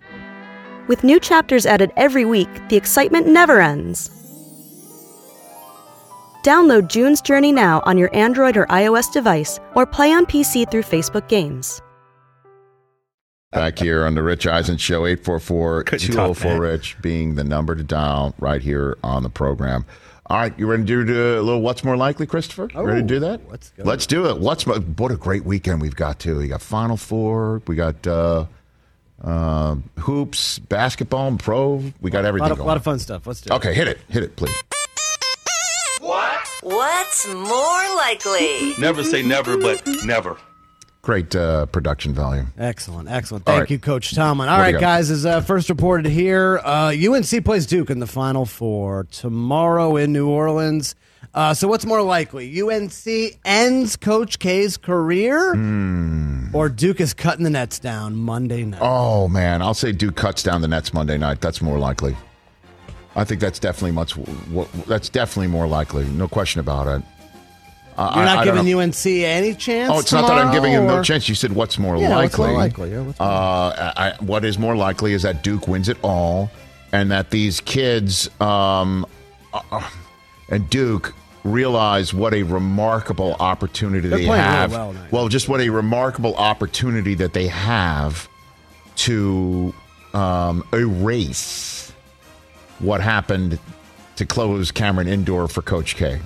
[0.88, 4.10] With new chapters added every week, the excitement never ends.
[6.45, 10.84] Download June's Journey now on your Android or iOS device or play on PC through
[10.84, 11.82] Facebook Games.
[13.51, 16.58] Back here on the Rich Eisen Show, 844 204.
[16.58, 19.86] Rich being the number to dial right here on the program.
[20.30, 22.67] All right, you ready to do a little What's More Likely, Christopher?
[22.73, 23.49] You ready to do that?
[23.49, 23.84] let's go.
[23.84, 24.39] Let's do it.
[24.39, 26.38] What's mo- What a great weekend we've got, too.
[26.39, 28.45] We got Final Four, we got uh,
[29.23, 31.82] uh, hoops, basketball, and pro.
[32.01, 32.67] We got A everything lot, of, going.
[32.67, 33.25] lot of fun stuff.
[33.25, 33.55] Let's do it.
[33.55, 33.99] Okay, hit it.
[34.09, 34.53] Hit it, please.
[36.01, 36.39] What?
[36.61, 38.73] What's more likely?
[38.80, 40.36] Never say never, but never.
[41.08, 42.45] Great uh, production value.
[42.58, 43.45] Excellent, excellent.
[43.45, 43.70] Thank right.
[43.70, 44.49] you, Coach Tomlin.
[44.49, 48.08] All What right, guys, as uh, first reported here, uh, UNC plays Duke in the
[48.08, 50.95] Final Four tomorrow in New Orleans.
[51.34, 52.62] Uh, so, what's more likely?
[52.62, 55.51] UNC ends Coach K's career,
[56.51, 58.82] or Duke is cutting the nets down Monday night?
[58.84, 61.39] Oh man, I'll say Duke cuts down the Nets Monday night.
[61.39, 62.18] That's more likely.
[63.16, 64.14] I think that's definitely much.
[64.88, 66.03] That's definitely more likely.
[66.03, 67.01] No question about it.
[67.98, 68.80] I- You're not I don't giving.
[68.80, 69.91] UNC any chance.
[69.93, 71.28] Oh, it's not that I'm giving him no or- chance.
[71.28, 72.48] You said what's more Yeah, what's likely?
[72.54, 72.91] more likely?
[72.91, 76.52] Yeah, what's more uh, I, what is more likely is that Duke wins it all,
[76.91, 79.06] and that these kids um,
[79.54, 79.89] uh,
[80.50, 85.12] and Duke realize what a remarkable opportunity They're they playing really have.
[85.14, 88.28] well just what a remarkable opportunity that they have
[88.98, 89.74] to
[90.14, 91.93] um, erase
[92.80, 93.60] what happened
[94.18, 96.20] to close Cameron Indoor for Coach K.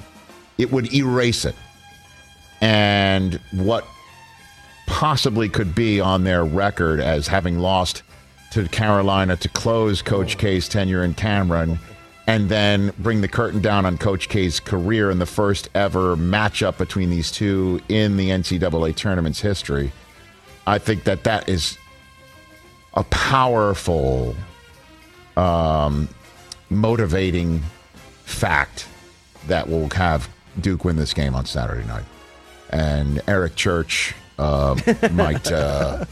[0.62, 1.56] It would erase it.
[2.62, 3.88] And what
[4.86, 8.04] possibly could be on their record as having lost
[8.52, 11.80] to Carolina to close Coach K's tenure in Cameron
[12.28, 16.78] and then bring the curtain down on Coach K's career in the first ever matchup
[16.78, 19.92] between these two in the NCAA tournament's history.
[20.68, 21.78] I think that that is
[22.94, 24.36] a powerful,
[25.36, 26.08] um,
[26.70, 27.64] motivating
[28.26, 28.88] fact
[29.48, 32.06] that will have Duke win this game on Saturday night.
[32.70, 34.80] And Eric Church uh,
[35.12, 36.06] might uh,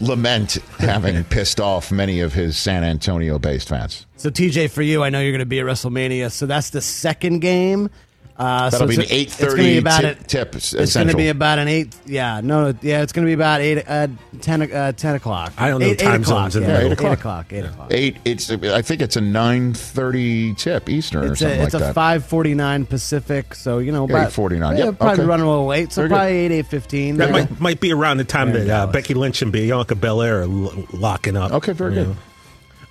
[0.00, 4.06] lament having pissed off many of his San Antonio based fans.
[4.16, 6.32] So, TJ, for you, I know you're going to be at WrestleMania.
[6.32, 7.90] So that's the second game.
[8.38, 10.54] Uh, That'll be it's an a- eight gonna be about tip, it- tip.
[10.54, 11.92] It's going to be about an eight.
[12.06, 14.06] Yeah, no, yeah, it's going to be about eight, uh,
[14.40, 15.52] 10, uh, 10 o'clock.
[15.58, 16.82] I don't know eight, time eight o'clock, zones in yeah, there.
[16.82, 17.18] eight Eight o'clock.
[17.18, 17.52] o'clock.
[17.52, 17.88] Eight o'clock.
[17.90, 18.16] eight.
[18.24, 21.82] It's I think it's a nine thirty tip Eastern or It's something a, it's like
[21.82, 24.78] a five forty nine Pacific, so you know Yeah, about 8:49.
[24.78, 25.28] Yeah, Yep, probably okay.
[25.28, 26.14] running a little late, so Very good.
[26.14, 27.16] probably eight eight fifteen.
[27.16, 30.40] That might might be around the time Very that uh, Becky Lynch and Bianca Belair
[30.40, 31.50] are l- locking up.
[31.54, 32.06] Okay, very good.
[32.10, 32.16] know.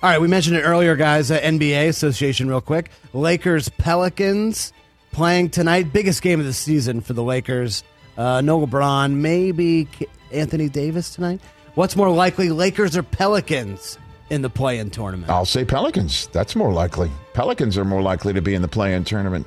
[0.02, 1.30] All right, we mentioned it earlier, guys.
[1.30, 2.90] Uh, NBA Association, real quick.
[3.14, 4.72] Lakers Pelicans
[5.18, 5.92] playing tonight.
[5.92, 7.82] Biggest game of the season for the Lakers.
[8.16, 9.88] Uh, no LeBron, maybe
[10.32, 11.40] Anthony Davis tonight.
[11.74, 13.98] What's more likely, Lakers or Pelicans
[14.30, 15.28] in the play-in tournament?
[15.28, 16.28] I'll say Pelicans.
[16.28, 17.10] That's more likely.
[17.32, 19.44] Pelicans are more likely to be in the play-in tournament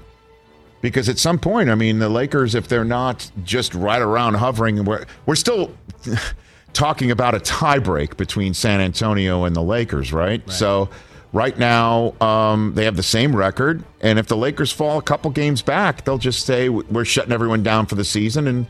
[0.81, 4.83] because at some point, I mean, the Lakers, if they're not just right around hovering,
[4.83, 5.73] we're we're still
[6.73, 10.47] talking about a tiebreak between San Antonio and the Lakers, right?
[10.51, 10.89] So.
[11.33, 15.31] Right now, um, they have the same record, and if the Lakers fall a couple
[15.31, 18.67] games back, they'll just say we're shutting everyone down for the season and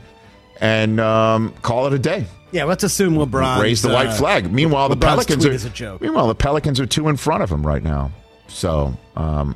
[0.60, 2.26] and um, call it a day.
[2.52, 4.52] Yeah, let's assume LeBron raise the white flag.
[4.52, 6.02] Meanwhile, the Pelicans tweet are is a joke.
[6.02, 8.12] Meanwhile, the Pelicans are two in front of him right now.
[8.48, 9.56] So, um,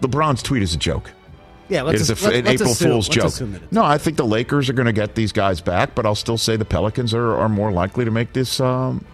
[0.00, 1.10] LeBron's tweet is a joke.
[1.68, 3.24] Yeah, let's it is a, an April assume- Fool's joke.
[3.26, 5.94] assume that it's- No, I think the Lakers are going to get these guys back,
[5.94, 9.04] but I'll still say the Pelicans are, are more likely to make this um,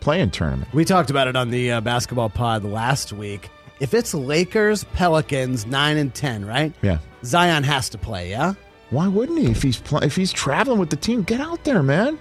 [0.00, 0.72] play-in tournament.
[0.72, 3.50] We talked about it on the uh, basketball pod last week.
[3.80, 6.72] If it's Lakers, Pelicans, nine and ten, right?
[6.82, 6.98] Yeah.
[7.24, 8.30] Zion has to play.
[8.30, 8.54] Yeah.
[8.90, 9.50] Why wouldn't he?
[9.50, 12.18] If he's pl- if he's traveling with the team, get out there, man.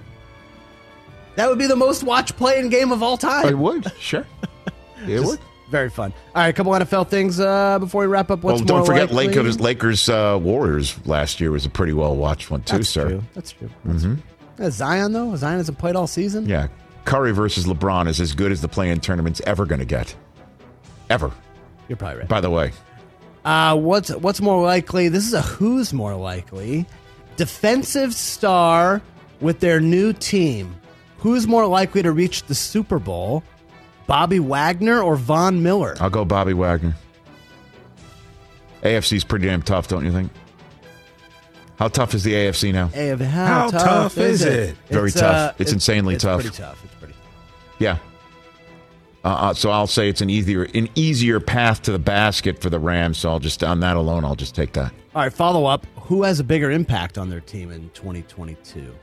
[1.36, 3.48] That would be the most watched playing game of all time.
[3.48, 4.26] It would, sure.
[5.08, 5.40] It would.
[5.72, 6.12] Very fun.
[6.36, 8.44] All right, a couple NFL things uh, before we wrap up.
[8.44, 9.28] What's well, don't forget likely?
[9.28, 9.60] Lakers.
[9.62, 12.84] Lakers uh, Warriors last year was a pretty well watched one too, sir.
[12.84, 13.10] That's sir.
[13.10, 13.24] true.
[13.34, 13.70] That's true.
[13.86, 14.16] That's hmm
[14.62, 16.50] Uh, Zion though, Zion hasn't played all season.
[16.50, 16.68] Yeah,
[17.10, 20.16] Curry versus LeBron is as good as the play-in tournament's ever going to get.
[21.10, 21.32] Ever.
[21.88, 22.28] You're probably right.
[22.28, 22.72] By the way,
[23.44, 25.10] Uh, what's what's more likely?
[25.10, 26.86] This is a who's more likely.
[27.36, 29.02] Defensive star
[29.42, 30.76] with their new team.
[31.18, 33.44] Who's more likely to reach the Super Bowl?
[34.06, 35.96] Bobby Wagner or Von Miller?
[36.00, 36.96] I'll go Bobby Wagner.
[38.84, 40.32] AFC's pretty damn tough, don't you think?
[41.80, 42.88] How tough is the AFC now?
[42.90, 44.76] Hey, how, How tough is it?
[44.90, 45.60] Very tough.
[45.60, 46.42] It's insanely it's tough.
[46.42, 46.86] Pretty tough.
[47.80, 47.98] Yeah.
[49.24, 52.70] Uh, uh, so I'll say it's an easier an easier path to the basket for
[52.70, 53.18] the Rams.
[53.18, 54.94] So I'll just on that alone, I'll just take that.
[55.16, 55.86] All right, follow up.
[56.04, 58.94] Who has a bigger impact on their team in 2022?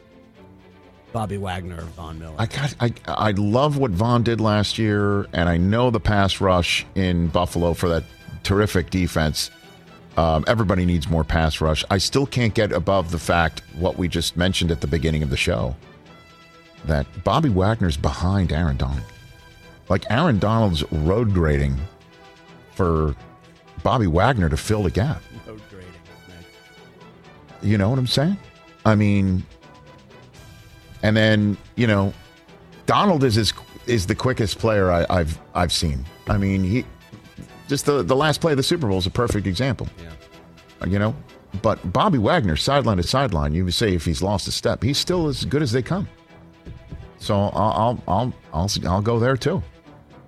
[1.12, 2.34] Bobby Wagner or Von Miller?
[2.38, 6.40] I got I I love what Von did last year, and I know the pass
[6.40, 8.04] rush in Buffalo for that
[8.42, 9.50] terrific defense.
[10.16, 11.84] Um, everybody needs more pass rush.
[11.90, 15.28] I still can't get above the fact what we just mentioned at the beginning of
[15.28, 15.76] the show
[16.84, 19.02] that Bobby Wagner's behind Aaron Donald.
[19.88, 21.76] Like Aaron Donald's road grading
[22.72, 23.14] for
[23.82, 25.22] Bobby Wagner to fill the gap.
[25.46, 25.90] Road grading.
[27.62, 28.36] You know what I'm saying?
[28.84, 29.44] I mean,
[31.02, 32.12] and then you know,
[32.86, 33.52] Donald is his,
[33.86, 36.04] is the quickest player I, I've I've seen.
[36.28, 36.84] I mean, he
[37.68, 39.88] just the the last play of the Super Bowl is a perfect example.
[39.98, 40.10] Yeah.
[40.82, 41.14] Uh, you know,
[41.62, 44.98] but Bobby Wagner, sideline to sideline, you would say if he's lost a step, he's
[44.98, 46.08] still as good as they come.
[47.18, 49.62] So I'll I'll I'll I'll, I'll go there too.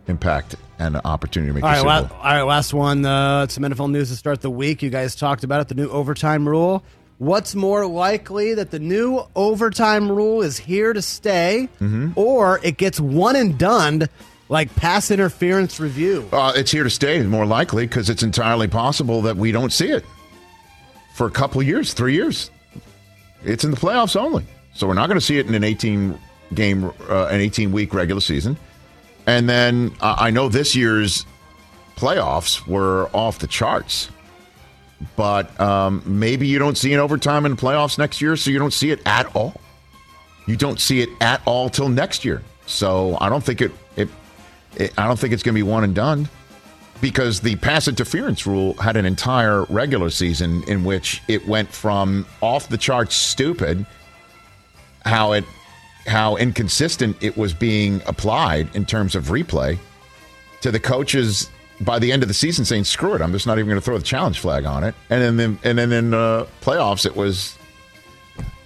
[0.07, 2.43] Impact and opportunity to make All the la- all right.
[2.43, 3.05] Last one.
[3.05, 4.83] Uh, some NFL news to start the week.
[4.83, 5.69] You guys talked about it.
[5.69, 6.83] The new overtime rule.
[7.19, 12.13] What's more likely that the new overtime rule is here to stay, Mm-hmm.
[12.15, 14.09] or it gets one and done,
[14.49, 16.29] like pass interference review?
[16.33, 19.89] Uh, it's here to stay, more likely, because it's entirely possible that we don't see
[19.91, 20.05] it
[21.15, 22.53] for a couple years, three years.
[23.43, 26.17] It's in the playoffs only, so we're not going to see it in an 18
[26.55, 28.57] game, uh, an 18 week regular season.
[29.27, 31.27] And then uh, I know this year's
[31.97, 34.09] playoffs were off the charts,
[35.17, 38.59] but um, maybe you don't see an overtime in the playoffs next year, so you
[38.59, 39.61] don't see it at all.
[40.47, 42.43] You don't see it at all till next year.
[42.67, 43.73] So I don't think it.
[43.97, 44.09] it,
[44.77, 46.29] it I don't think it's going to be one and done
[47.01, 52.27] because the pass interference rule had an entire regular season in which it went from
[52.41, 53.87] off the charts stupid
[55.05, 55.45] how it
[56.09, 59.79] how inconsistent it was being applied in terms of replay
[60.61, 61.51] to the coaches
[61.83, 63.85] by the end of the season saying screw it i'm just not even going to
[63.85, 64.95] throw the challenge flag on it.
[65.11, 67.57] And then and then in uh, playoffs it was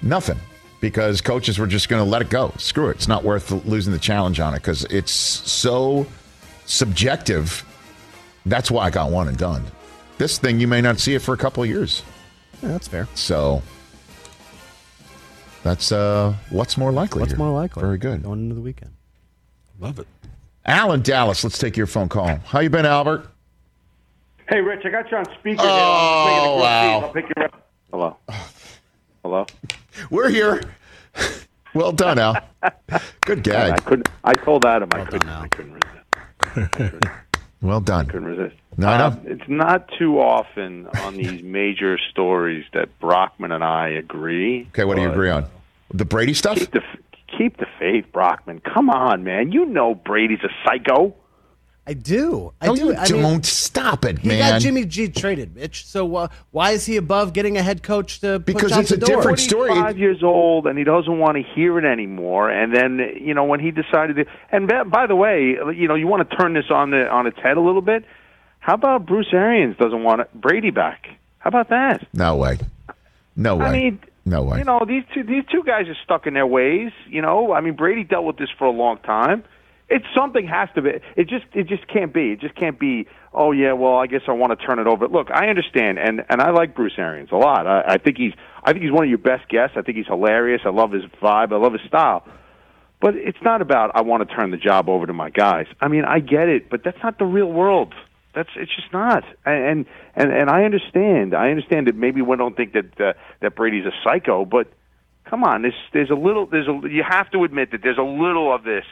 [0.00, 0.38] nothing
[0.80, 2.52] because coaches were just going to let it go.
[2.58, 6.06] Screw it it's not worth losing the challenge on it because it's so
[6.64, 7.64] subjective.
[8.46, 9.64] That's why i got one and done.
[10.18, 12.02] This thing you may not see it for a couple of years.
[12.62, 13.08] Yeah, that's fair.
[13.14, 13.62] so
[15.62, 17.38] that's uh what's more likely What's here.
[17.38, 17.80] more likely?
[17.82, 18.92] very good Going into the weekend.
[19.80, 20.06] Love it.
[20.64, 22.36] Al in Dallas, let's take your phone call.
[22.46, 23.26] How you been, Albert?
[24.48, 25.62] Hey, Rich, I got you on speaker.
[25.64, 27.00] Oh, wow.
[27.00, 27.66] I'll pick you up.
[27.90, 28.16] Hello.
[29.24, 29.46] Hello.
[30.10, 30.62] We're here.
[31.74, 32.36] well done, Al.
[33.26, 33.72] Good gag.
[33.72, 34.08] I couldn't.
[34.24, 35.28] I told Adam I couldn't.
[35.28, 37.02] I couldn't resist.
[37.62, 38.06] Well done.
[38.06, 38.56] Couldn't resist.
[38.76, 44.66] No, Um, it's not too often on these major stories that Brockman and I agree.
[44.70, 45.46] Okay, what do you agree on?
[45.94, 46.58] The Brady stuff?
[46.58, 46.80] Keep the
[47.38, 48.60] keep the faith, Brockman.
[48.60, 49.52] Come on, man.
[49.52, 51.14] You know Brady's a psycho.
[51.84, 52.52] I do.
[52.60, 52.84] I No, do.
[52.86, 53.44] you I don't.
[53.44, 54.22] Stop it, man.
[54.22, 54.52] he man.
[54.52, 55.84] got Jimmy G traded, Mitch.
[55.84, 58.90] So uh, why is he above getting a head coach to push Because out it's
[58.90, 59.16] the a door?
[59.16, 59.70] different story.
[59.70, 62.50] Five years old, and he doesn't want to hear it anymore.
[62.50, 65.96] And then, you know, when he decided to, and by- by the way, you know,
[65.96, 68.04] you want to turn this on the on its head a little bit.
[68.60, 71.08] How about Bruce Arians doesn't want Brady back?
[71.40, 72.06] How about that?
[72.14, 72.58] No way.
[73.34, 73.64] No way.
[73.64, 74.58] I mean, no way.
[74.58, 76.92] You know, these two these two guys are stuck in their ways.
[77.08, 79.42] You know, I mean, Brady dealt with this for a long time.
[79.92, 80.90] It's something has to be.
[81.16, 82.32] It just it just can't be.
[82.32, 83.06] It just can't be.
[83.34, 85.06] Oh yeah, well, I guess I want to turn it over.
[85.06, 87.66] Look, I understand, and and I like Bruce Arians a lot.
[87.66, 88.32] I, I think he's
[88.64, 89.76] I think he's one of your best guests.
[89.76, 90.62] I think he's hilarious.
[90.64, 91.52] I love his vibe.
[91.52, 92.24] I love his style.
[93.02, 95.66] But it's not about I want to turn the job over to my guys.
[95.80, 97.92] I mean, I get it, but that's not the real world.
[98.34, 99.24] That's it's just not.
[99.44, 99.84] And
[100.16, 101.34] and and I understand.
[101.34, 104.72] I understand that maybe we don't think that uh, that Brady's a psycho, but
[105.28, 108.02] come on, there's there's a little there's a you have to admit that there's a
[108.02, 108.86] little of this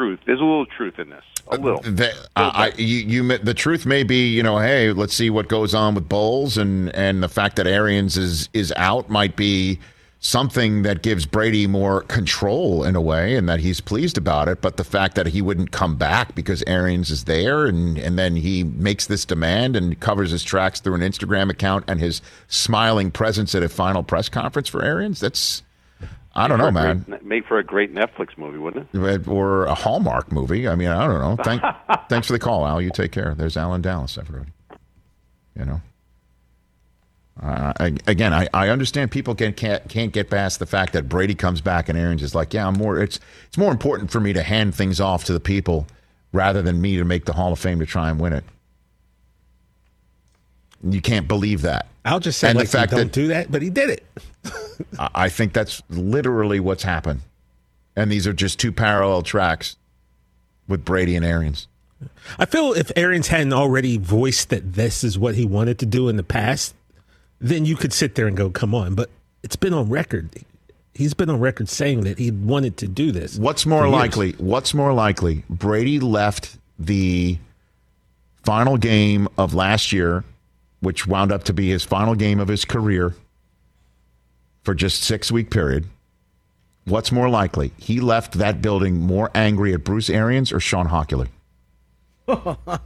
[0.00, 0.20] truth.
[0.24, 1.24] There's a little truth in this.
[1.48, 1.80] A uh, little.
[1.82, 5.28] The, uh, I, I- you, you, the truth may be, you know, hey, let's see
[5.28, 9.36] what goes on with Bowles, and and the fact that Arians is is out might
[9.36, 9.78] be
[10.22, 14.62] something that gives Brady more control in a way, and that he's pleased about it.
[14.62, 18.36] But the fact that he wouldn't come back because Arians is there, and and then
[18.36, 23.10] he makes this demand and covers his tracks through an Instagram account and his smiling
[23.10, 25.62] presence at a final press conference for Arians, that's.
[26.40, 27.04] I don't know, man.
[27.06, 29.28] great- make for a great Netflix movie, wouldn't it?
[29.28, 30.66] or a Hallmark movie.
[30.66, 31.42] I mean, I don't know.
[31.42, 31.62] Thank,
[32.08, 32.80] thanks for the call, Al.
[32.80, 33.34] You take care.
[33.34, 34.50] There's Alan Dallas, everybody.
[35.58, 35.80] You know.
[37.42, 41.08] Uh, I, again, I, I understand people can, can't can't get past the fact that
[41.08, 43.00] Brady comes back and Arians is like, yeah, I'm more.
[43.02, 45.86] It's it's more important for me to hand things off to the people
[46.32, 48.44] rather than me to make the Hall of Fame to try and win it.
[50.82, 51.86] You can't believe that.
[52.04, 53.90] I'll just say And the like fact he don't that- do that, but he did
[53.90, 54.06] it.
[54.98, 57.20] I I think that's literally what's happened.
[57.96, 59.76] And these are just two parallel tracks
[60.68, 61.66] with Brady and Arians.
[62.38, 66.08] I feel if Arians hadn't already voiced that this is what he wanted to do
[66.08, 66.74] in the past,
[67.40, 69.10] then you could sit there and go, "Come on!" But
[69.42, 70.30] it's been on record.
[70.94, 73.36] He's been on record saying that he wanted to do this.
[73.36, 74.32] What's more likely?
[74.38, 75.44] What's more likely?
[75.50, 77.36] Brady left the
[78.44, 80.24] final game of last year,
[80.80, 83.14] which wound up to be his final game of his career
[84.64, 85.86] for just six week period.
[86.84, 87.72] What's more likely?
[87.78, 91.28] He left that building more angry at Bruce Arians or Shawn Hochuli?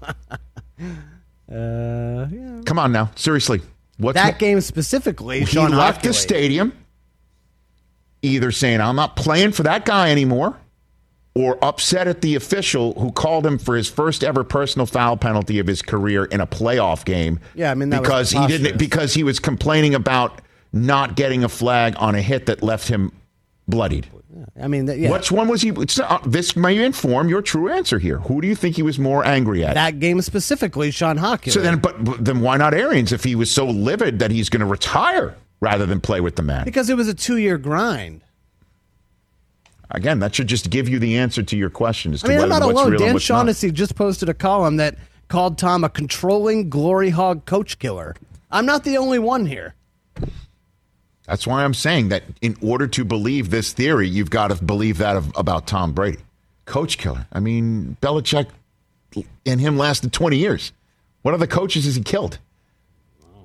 [1.47, 2.61] Uh, yeah.
[2.64, 3.61] Come on now, seriously.
[3.99, 6.72] What's that mo- game specifically, he Sean left the stadium
[8.24, 10.59] either saying i'm not playing for that guy anymore
[11.35, 15.59] or upset at the official who called him for his first ever personal foul penalty
[15.59, 18.78] of his career in a playoff game Yeah, I mean, that was because he didn't
[18.78, 20.41] because he was complaining about
[20.72, 23.12] not getting a flag on a hit that left him
[23.68, 24.09] bloodied
[24.61, 25.11] I mean, yeah.
[25.11, 28.41] which one was he it's not, uh, this may inform your true answer here who
[28.41, 31.53] do you think he was more angry at that game specifically, Shawn Hochuli.
[31.53, 34.49] so then but but then why not arians if he was so livid that he's
[34.49, 38.22] going to retire rather than play with the man because it was a two-year grind.
[39.95, 42.40] Again, that should just give you the answer to your question as to I mean,
[42.40, 42.97] I'm not what's alone.
[42.97, 43.38] Dan what's not.
[43.38, 44.97] Shaughnessy just posted a column that
[45.28, 48.16] called Tom a controlling glory hog coach killer.
[48.51, 49.74] I'm not the only one here.
[51.26, 54.99] That's why I'm saying that in order to believe this theory, you've got to believe
[54.99, 56.18] that of, about Tom Brady,
[56.66, 57.26] coach killer.
[57.32, 58.49] I mean, Belichick
[59.47, 60.72] and him lasted 20 years.
[61.22, 62.38] What other coaches has he killed?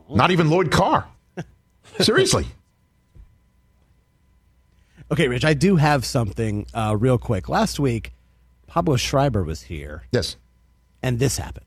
[0.10, 1.08] Not even Lloyd Carr.
[2.00, 2.47] Seriously.
[5.12, 7.49] Okay, Rich, I do have something uh, real quick.
[7.49, 8.14] Last week,
[8.68, 10.36] Pablo Schreiber was here, Yes.
[11.01, 11.66] and this happened.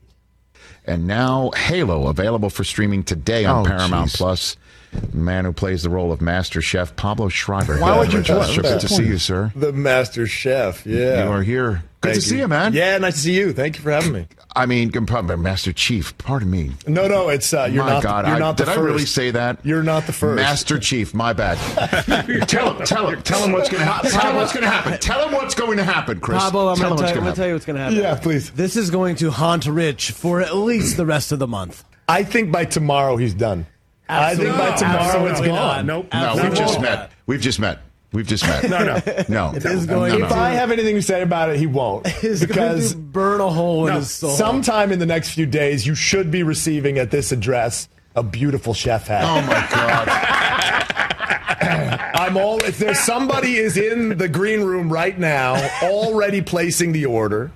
[0.85, 4.17] And now Halo available for streaming today on Oh, Paramount jeez.
[4.17, 4.57] Plus.
[4.93, 7.77] The man who plays the role of Master Chef Pablo Schreiber.
[7.79, 8.55] Why would you with us.
[8.57, 9.51] Good to see you, sir.
[9.55, 10.85] The Master Chef.
[10.85, 11.25] Yeah.
[11.25, 11.83] You are here.
[12.01, 12.73] Good Thank to see you, man.
[12.73, 13.53] Yeah, nice to see you.
[13.53, 14.27] Thank you for having me.
[14.55, 16.15] I mean, probably Master Chief.
[16.17, 16.71] Pardon me.
[16.85, 18.03] No, no, it's uh, you're my not.
[18.03, 19.65] God, you're I- not the did I really say that?
[19.65, 20.35] You're not the first.
[20.35, 21.13] Master Chief.
[21.13, 21.57] My bad.
[22.47, 22.85] tell him.
[22.85, 23.21] Tell him.
[23.21, 24.11] Tell him what's going to happen.
[24.11, 24.99] Tell him what's going to happen.
[24.99, 26.39] Tell him what's going to happen, Chris.
[26.39, 27.35] Pablo, I'm going to what's tell, going you- to I'm gonna happen.
[27.35, 27.97] tell you what's going to happen.
[27.97, 28.51] Yeah, please.
[28.51, 31.83] This is going to haunt Rich for at least the rest of the month.
[32.09, 33.65] I think by tomorrow he's done.
[34.09, 35.49] I think by tomorrow it's gone.
[35.49, 35.85] not.
[35.85, 36.07] Nope.
[36.13, 37.11] No, we've just met.
[37.25, 37.79] We've just met.
[38.11, 38.63] We've just met.
[38.69, 39.01] No, no.
[39.27, 39.55] no.
[39.55, 40.25] It is going no, no.
[40.27, 42.05] If I have anything to say about it, he won't.
[42.07, 44.29] He's going to burn a hole in No, his soul.
[44.31, 48.75] sometime in the next few days, you should be receiving at this address a beautiful
[48.75, 49.23] chef hat.
[49.23, 50.09] Oh my God.
[52.15, 52.63] I'm all.
[52.63, 57.51] If there's somebody is in the green room right now, already placing the order,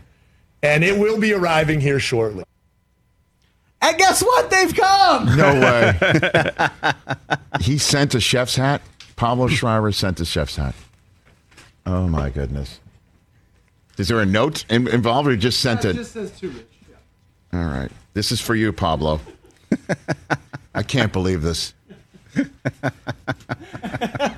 [0.63, 2.43] and it will be arriving here shortly.
[3.81, 4.49] And guess what?
[4.49, 5.35] They've come.
[5.37, 6.69] No way.
[7.61, 8.81] he sent a chef's hat.
[9.15, 10.75] Pablo Schreiber sent a chef's hat.
[11.85, 12.79] Oh my goodness.
[13.97, 15.95] Is there a note in, involved or he just sent it?
[15.95, 16.65] Just says too rich.
[17.53, 17.89] All right.
[18.13, 19.19] This is for you, Pablo.
[20.75, 21.73] I can't believe this.
[22.35, 22.93] Am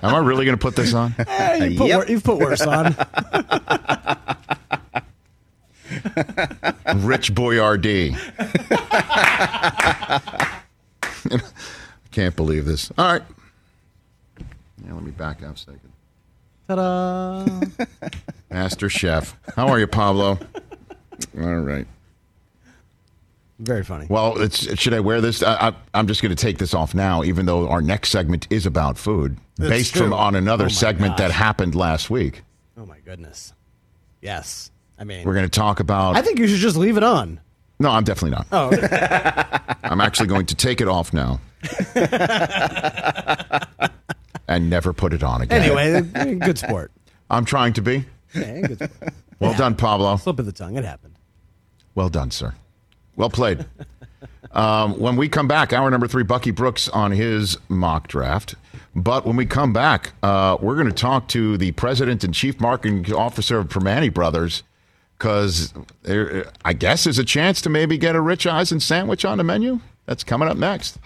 [0.03, 1.13] I really going to put this on?
[1.17, 1.97] Eh, you put Yep.
[1.97, 2.95] wor- you've put worse on.
[6.95, 8.15] Rich Boyardee.
[11.31, 11.39] I
[12.11, 12.91] can't believe this.
[12.97, 13.23] All right.
[14.85, 15.91] Yeah, let me back up a second.
[16.67, 17.45] Ta-da.
[18.49, 19.35] Master Chef.
[19.55, 20.39] How are you, Pablo?
[21.39, 21.87] All right.
[23.59, 24.07] Very funny.
[24.09, 25.43] Well, it's, should I wear this?
[25.43, 28.47] I, I, I'm just going to take this off now, even though our next segment
[28.49, 30.03] is about food, That's based true.
[30.03, 32.43] from on another Oh my segment that happened last week.
[32.77, 33.51] Oh my goodness.
[34.21, 34.71] Yes.
[34.99, 36.15] I mean, We're going to talk about.
[36.17, 37.39] I think you should just leave it on.
[37.79, 38.47] no, I'm definitely not.
[38.51, 38.69] Oh,
[39.83, 41.39] I'm actually going to take it off now.
[44.47, 45.61] and never put it on again.
[45.63, 46.01] anyway,
[46.39, 46.91] good sport.
[47.29, 48.05] I'm trying to be.
[48.33, 49.13] Yeah, good sport.
[49.39, 50.17] Well done, Pablo.
[50.17, 50.75] Slip of the tongue.
[50.77, 51.15] It happened.
[51.95, 52.53] Well done, sir.
[53.15, 53.65] Well played.
[54.51, 58.55] um, when we come back, hour number three, Bucky Brooks on his mock draft.
[58.95, 62.59] But when we come back, uh, we're going to talk to the president and chief
[62.59, 64.63] marketing officer of Primanti Brothers
[65.19, 65.73] because
[66.63, 69.81] I guess, there's a chance to maybe get a Rich Eisen sandwich on the menu.
[70.05, 70.97] That's coming up next.